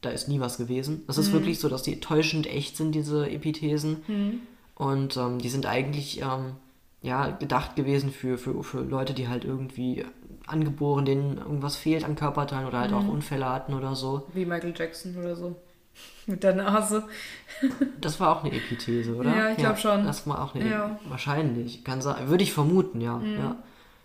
[0.00, 1.02] da ist nie was gewesen.
[1.06, 1.34] Das ist mhm.
[1.34, 4.02] wirklich so, dass die täuschend echt sind, diese Epithesen.
[4.06, 4.40] Mhm.
[4.76, 6.52] Und ähm, die sind eigentlich ähm,
[7.02, 10.04] ja, gedacht gewesen für, für, für Leute, die halt irgendwie
[10.50, 12.96] angeboren, denen irgendwas fehlt an Körperteilen oder halt mhm.
[12.96, 14.26] auch Unfälle hatten oder so.
[14.32, 15.56] Wie Michael Jackson oder so.
[16.26, 17.04] Mit der Nase.
[18.00, 19.34] das war auch eine Epithese, oder?
[19.34, 20.04] Ja, ich glaube ja, schon.
[20.04, 20.68] Das war auch eine.
[20.68, 20.98] Ja.
[21.08, 21.84] Wahrscheinlich.
[21.84, 22.28] Kann sein.
[22.28, 23.16] Würde ich vermuten, ja.
[23.16, 23.36] Mhm.
[23.36, 23.56] ja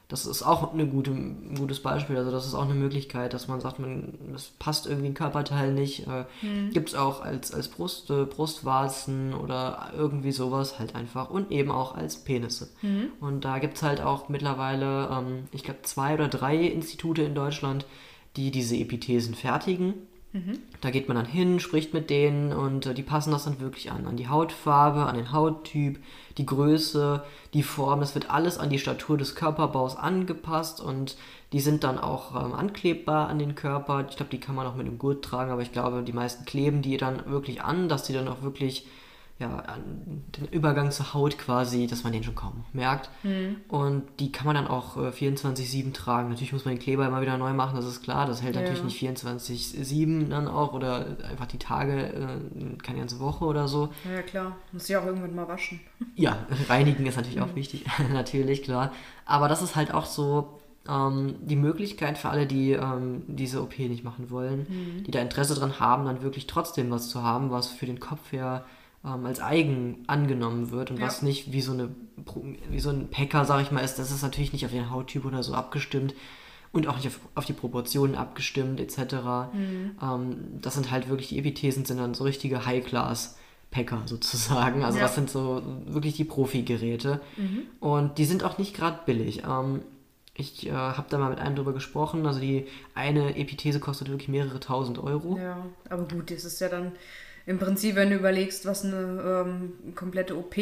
[0.07, 2.17] das ist auch eine gute, ein gutes Beispiel.
[2.17, 5.73] Also das ist auch eine Möglichkeit, dass man sagt, man, das passt irgendwie ein Körperteil
[5.73, 6.07] nicht.
[6.07, 6.69] Äh, mhm.
[6.71, 11.31] Gibt es auch als, als Brust, äh, Brustwarzen oder irgendwie sowas halt einfach.
[11.31, 12.69] Und eben auch als Penisse.
[12.83, 13.13] Mhm.
[13.19, 17.33] Und da gibt es halt auch mittlerweile, ähm, ich glaube, zwei oder drei Institute in
[17.33, 17.87] Deutschland,
[18.35, 19.95] die diese Epithesen fertigen.
[20.35, 20.59] Mhm.
[20.81, 23.89] Da geht man dann hin, spricht mit denen und äh, die passen das dann wirklich
[23.89, 24.05] an.
[24.05, 25.97] An die Hautfarbe, an den Hauttyp,
[26.37, 28.01] die Größe, die Form.
[28.01, 31.15] Das wird alles an die Statur des Körperbaus angepasst und
[31.53, 34.05] die sind dann auch ähm, anklebbar an den Körper.
[34.09, 36.43] Ich glaube, die kann man auch mit einem Gurt tragen, aber ich glaube, die meisten
[36.43, 38.85] kleben die dann wirklich an, dass die dann auch wirklich
[39.37, 39.65] ja,
[40.37, 43.09] den Übergang zur Haut quasi, dass man den schon kaum merkt.
[43.23, 43.57] Mhm.
[43.67, 46.29] Und die kann man dann auch äh, 24-7 tragen.
[46.29, 48.27] Natürlich muss man den Kleber immer wieder neu machen, das ist klar.
[48.27, 48.61] Das hält ja.
[48.61, 53.89] natürlich nicht 24-7 dann auch oder einfach die Tage, äh, keine ganze Woche oder so.
[54.09, 54.55] Ja, klar.
[54.71, 55.79] Muss ich auch irgendwann mal waschen.
[56.17, 56.37] Ja,
[56.69, 57.43] reinigen ist natürlich mhm.
[57.43, 58.93] auch wichtig, natürlich, klar.
[59.25, 63.77] Aber das ist halt auch so, ähm, die Möglichkeit für alle, die ähm, diese OP
[63.79, 65.03] nicht machen wollen, mhm.
[65.03, 68.31] die da Interesse dran haben, dann wirklich trotzdem was zu haben, was für den Kopf
[68.31, 68.63] her
[69.05, 71.05] ähm, als eigen angenommen wird und ja.
[71.05, 71.89] was nicht wie so, eine,
[72.69, 73.99] wie so ein Packer, sag ich mal, ist.
[73.99, 76.15] Das ist natürlich nicht auf den Hauttyp oder so abgestimmt
[76.71, 78.97] und auch nicht auf, auf die Proportionen abgestimmt etc.
[79.53, 79.91] Mhm.
[80.01, 83.37] Ähm, das sind halt wirklich, die Epithesen sind dann so richtige High-Class.
[83.71, 84.85] Packer sozusagen.
[84.85, 85.03] Also ja.
[85.03, 87.19] das sind so wirklich die Profi-Geräte.
[87.35, 87.63] Mhm.
[87.81, 89.43] Und die sind auch nicht gerade billig.
[89.43, 89.81] Ähm,
[90.33, 92.25] ich äh, habe da mal mit einem drüber gesprochen.
[92.25, 95.37] Also die eine Epithese kostet wirklich mehrere tausend Euro.
[95.37, 96.93] Ja, aber gut, das ist ja dann
[97.45, 100.55] im Prinzip, wenn du überlegst, was eine ähm, komplette OP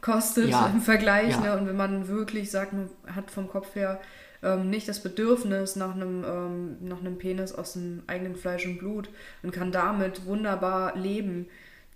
[0.00, 0.66] kostet ja.
[0.72, 1.40] im Vergleich, ja.
[1.40, 1.58] ne?
[1.58, 4.00] und wenn man wirklich sagt, man hat vom Kopf her
[4.42, 8.78] ähm, nicht das Bedürfnis nach einem, ähm, nach einem Penis aus dem eigenen Fleisch und
[8.78, 9.08] Blut
[9.42, 11.46] und kann damit wunderbar leben,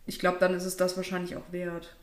[0.07, 1.95] ich glaube, dann ist es das wahrscheinlich auch wert.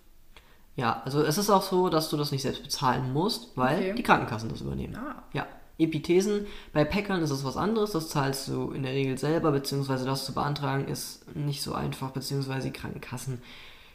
[0.75, 3.93] Ja, also es ist auch so, dass du das nicht selbst bezahlen musst, weil okay.
[3.95, 4.95] die Krankenkassen das übernehmen.
[4.95, 5.23] Ah.
[5.33, 5.45] Ja.
[5.79, 6.45] Epithesen.
[6.73, 10.25] Bei Packern ist es was anderes, das zahlst du in der Regel selber, beziehungsweise das
[10.25, 13.41] zu beantragen ist nicht so einfach, beziehungsweise die Krankenkassen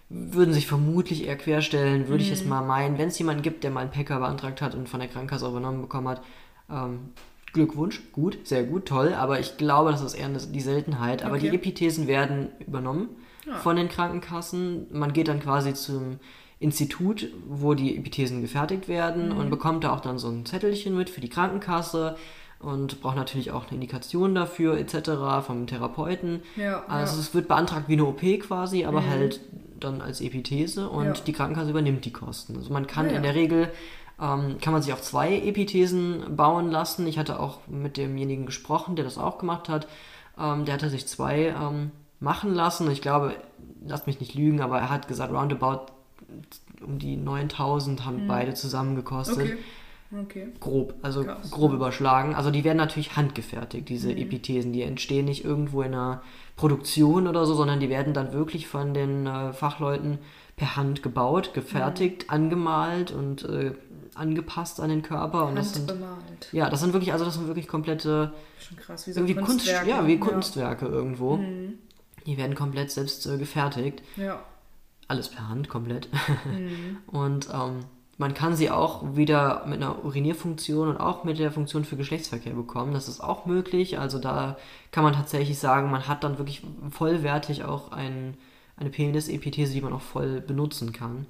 [0.08, 2.30] würden sich vermutlich eher querstellen, würde mhm.
[2.30, 2.98] ich es mal meinen.
[2.98, 5.80] Wenn es jemanden gibt, der mal einen Packer beantragt hat und von der Krankenkasse übernommen
[5.80, 6.22] bekommen hat,
[6.70, 7.10] ähm,
[7.52, 11.22] Glückwunsch, gut, sehr gut, toll, aber ich glaube, das ist eher die Seltenheit.
[11.22, 11.50] Aber okay.
[11.50, 13.10] die Epithesen werden übernommen
[13.46, 13.56] ja.
[13.58, 14.86] von den Krankenkassen.
[14.90, 16.18] Man geht dann quasi zum
[16.64, 19.36] Institut, wo die Epithesen gefertigt werden mhm.
[19.36, 22.16] und bekommt da auch dann so ein Zettelchen mit für die Krankenkasse
[22.58, 25.44] und braucht natürlich auch eine Indikation dafür etc.
[25.46, 26.42] vom Therapeuten.
[26.56, 27.20] Ja, also ja.
[27.20, 29.10] es wird beantragt wie eine OP quasi, aber mhm.
[29.10, 29.40] halt
[29.78, 31.12] dann als Epithese und ja.
[31.12, 32.56] die Krankenkasse übernimmt die Kosten.
[32.56, 33.70] Also man kann in der Regel
[34.20, 37.06] ähm, kann man sich auch zwei Epithesen bauen lassen.
[37.06, 39.86] Ich hatte auch mit demjenigen gesprochen, der das auch gemacht hat.
[40.38, 42.90] Ähm, der hatte sich zwei ähm, machen lassen.
[42.90, 43.34] Ich glaube,
[43.86, 45.86] lasst mich nicht lügen, aber er hat gesagt, roundabout
[46.84, 48.28] um die 9000 haben mhm.
[48.28, 49.38] beide zusammen gekostet.
[49.38, 49.58] Okay.
[50.22, 50.48] Okay.
[50.60, 52.34] Grob, also Krass, grob überschlagen.
[52.34, 54.18] Also die werden natürlich handgefertigt, diese mhm.
[54.18, 54.72] Epithesen.
[54.72, 56.22] Die entstehen nicht irgendwo in einer
[56.56, 60.18] Produktion oder so, sondern die werden dann wirklich von den äh, Fachleuten
[60.56, 62.34] per Hand gebaut, gefertigt, mhm.
[62.34, 63.72] angemalt und äh,
[64.14, 65.46] angepasst an den Körper.
[65.46, 65.92] Und das sind,
[66.52, 69.66] ja, das sind wirklich, also das sind wirklich komplette Schon krass, wie so irgendwie Kunst,
[69.66, 70.92] ja, wie Kunstwerke ja.
[70.92, 71.38] irgendwo.
[71.38, 71.78] Mhm.
[72.26, 74.02] Die werden komplett selbst äh, gefertigt.
[74.16, 74.42] Ja.
[75.08, 76.08] Alles per Hand, komplett.
[76.44, 76.98] Mhm.
[77.06, 77.80] und ähm,
[78.16, 82.54] man kann sie auch wieder mit einer Urinierfunktion und auch mit der Funktion für Geschlechtsverkehr
[82.54, 82.94] bekommen.
[82.94, 83.98] Das ist auch möglich.
[83.98, 84.56] Also da
[84.92, 88.36] kann man tatsächlich sagen, man hat dann wirklich vollwertig auch ein,
[88.76, 91.26] eine Penis-Epithese, die man auch voll benutzen kann.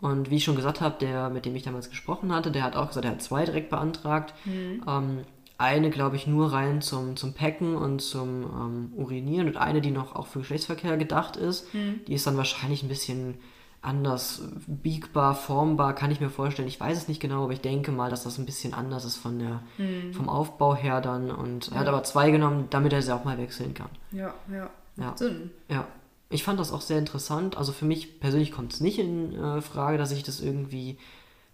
[0.00, 2.74] Und wie ich schon gesagt habe, der, mit dem ich damals gesprochen hatte, der hat
[2.76, 4.34] auch gesagt, er hat zwei direkt beantragt.
[4.44, 4.82] Mhm.
[4.86, 5.18] Ähm,
[5.58, 9.90] eine, glaube ich, nur rein zum, zum Packen und zum ähm, Urinieren und eine, die
[9.90, 11.72] noch auch für Geschlechtsverkehr gedacht ist.
[11.74, 12.00] Mhm.
[12.06, 13.34] Die ist dann wahrscheinlich ein bisschen
[13.80, 16.68] anders biegbar, formbar, kann ich mir vorstellen.
[16.68, 19.16] Ich weiß es nicht genau, aber ich denke mal, dass das ein bisschen anders ist
[19.16, 20.12] von der, mhm.
[20.12, 21.30] vom Aufbau her dann.
[21.30, 23.90] Und er hat aber zwei genommen, damit er sie auch mal wechseln kann.
[24.10, 24.70] Ja, ja.
[24.96, 25.16] ja.
[25.16, 25.50] Sinn.
[25.68, 25.86] Ja
[26.34, 27.56] ich fand das auch sehr interessant.
[27.56, 30.98] Also für mich persönlich kommt es nicht in äh, Frage, dass ich das irgendwie,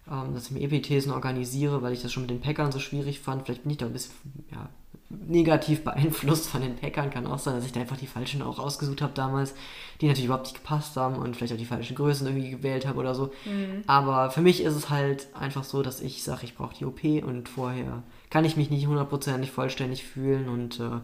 [0.09, 3.19] ähm, dass ich mir Epithesen organisiere, weil ich das schon mit den Packern so schwierig
[3.19, 3.43] fand.
[3.45, 4.13] Vielleicht bin ich da ein bisschen
[4.51, 4.69] ja,
[5.09, 7.09] negativ beeinflusst von den Packern.
[7.09, 9.53] Kann auch sein, dass ich da einfach die falschen auch ausgesucht habe damals,
[9.99, 12.99] die natürlich überhaupt nicht gepasst haben und vielleicht auch die falschen Größen irgendwie gewählt habe
[12.99, 13.31] oder so.
[13.45, 13.83] Mhm.
[13.87, 17.03] Aber für mich ist es halt einfach so, dass ich sage, ich brauche die OP
[17.03, 20.99] und vorher kann ich mich nicht hundertprozentig vollständig fühlen und äh,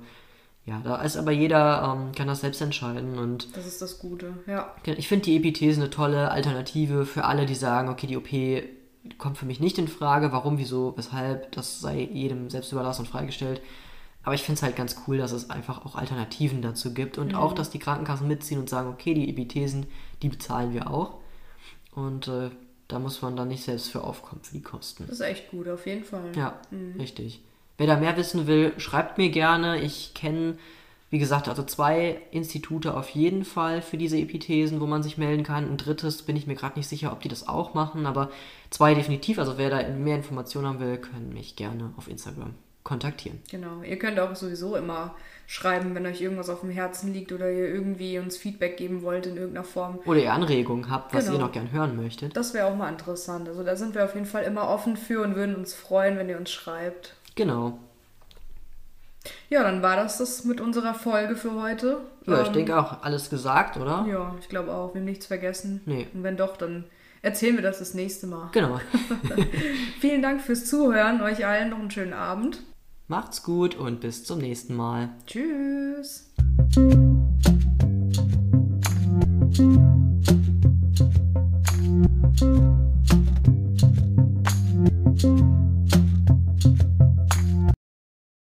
[0.66, 3.18] ja, da ist aber jeder, ähm, kann das selbst entscheiden.
[3.18, 4.76] Und das ist das Gute, ja.
[4.84, 8.28] Ich finde die Epithese eine tolle Alternative für alle, die sagen, okay, die OP
[9.18, 10.32] kommt für mich nicht in Frage.
[10.32, 13.62] Warum, wieso, weshalb, das sei jedem selbst überlassen und freigestellt.
[14.24, 17.30] Aber ich finde es halt ganz cool, dass es einfach auch Alternativen dazu gibt und
[17.30, 17.36] mhm.
[17.36, 19.86] auch, dass die Krankenkassen mitziehen und sagen, okay, die Epithesen,
[20.22, 21.16] die bezahlen wir auch.
[21.96, 22.50] Und äh,
[22.88, 25.06] da muss man dann nicht selbst für aufkommen, für die Kosten.
[25.08, 26.32] Das ist echt gut, auf jeden Fall.
[26.36, 27.00] Ja, mhm.
[27.00, 27.42] richtig.
[27.78, 29.82] Wer da mehr wissen will, schreibt mir gerne.
[29.82, 30.58] Ich kenne,
[31.10, 35.44] wie gesagt, also zwei Institute auf jeden Fall für diese Epithesen, wo man sich melden
[35.44, 35.70] kann.
[35.70, 38.30] Ein drittes bin ich mir gerade nicht sicher, ob die das auch machen, aber
[38.72, 39.40] zwei definitiv.
[39.40, 43.40] Also wer da mehr Informationen haben will, können mich gerne auf Instagram kontaktieren.
[43.52, 43.82] Genau.
[43.84, 45.14] Ihr könnt auch sowieso immer
[45.46, 49.26] schreiben, wenn euch irgendwas auf dem Herzen liegt oder ihr irgendwie uns Feedback geben wollt
[49.26, 50.00] in irgendeiner Form.
[50.06, 51.38] Oder ihr Anregungen habt, was genau.
[51.38, 52.36] ihr noch gern hören möchtet.
[52.36, 53.48] Das wäre auch mal interessant.
[53.50, 56.30] Also da sind wir auf jeden Fall immer offen für und würden uns freuen, wenn
[56.30, 57.16] ihr uns schreibt.
[57.36, 57.78] Genau.
[59.50, 62.00] Ja, dann war das das mit unserer Folge für heute.
[62.26, 64.06] Ja, ähm, ich denke auch alles gesagt, oder?
[64.10, 64.94] Ja, ich glaube auch.
[64.94, 65.82] Wir haben nichts vergessen.
[65.86, 66.08] Nee.
[66.14, 66.86] Und wenn doch, dann
[67.22, 68.50] erzählen wir das das nächste Mal.
[68.52, 68.80] Genau.
[70.00, 71.22] Vielen Dank fürs Zuhören.
[71.22, 72.64] Euch allen noch einen schönen Abend.
[73.08, 75.10] Macht's gut und bis zum nächsten Mal.
[75.26, 76.34] Tschüss.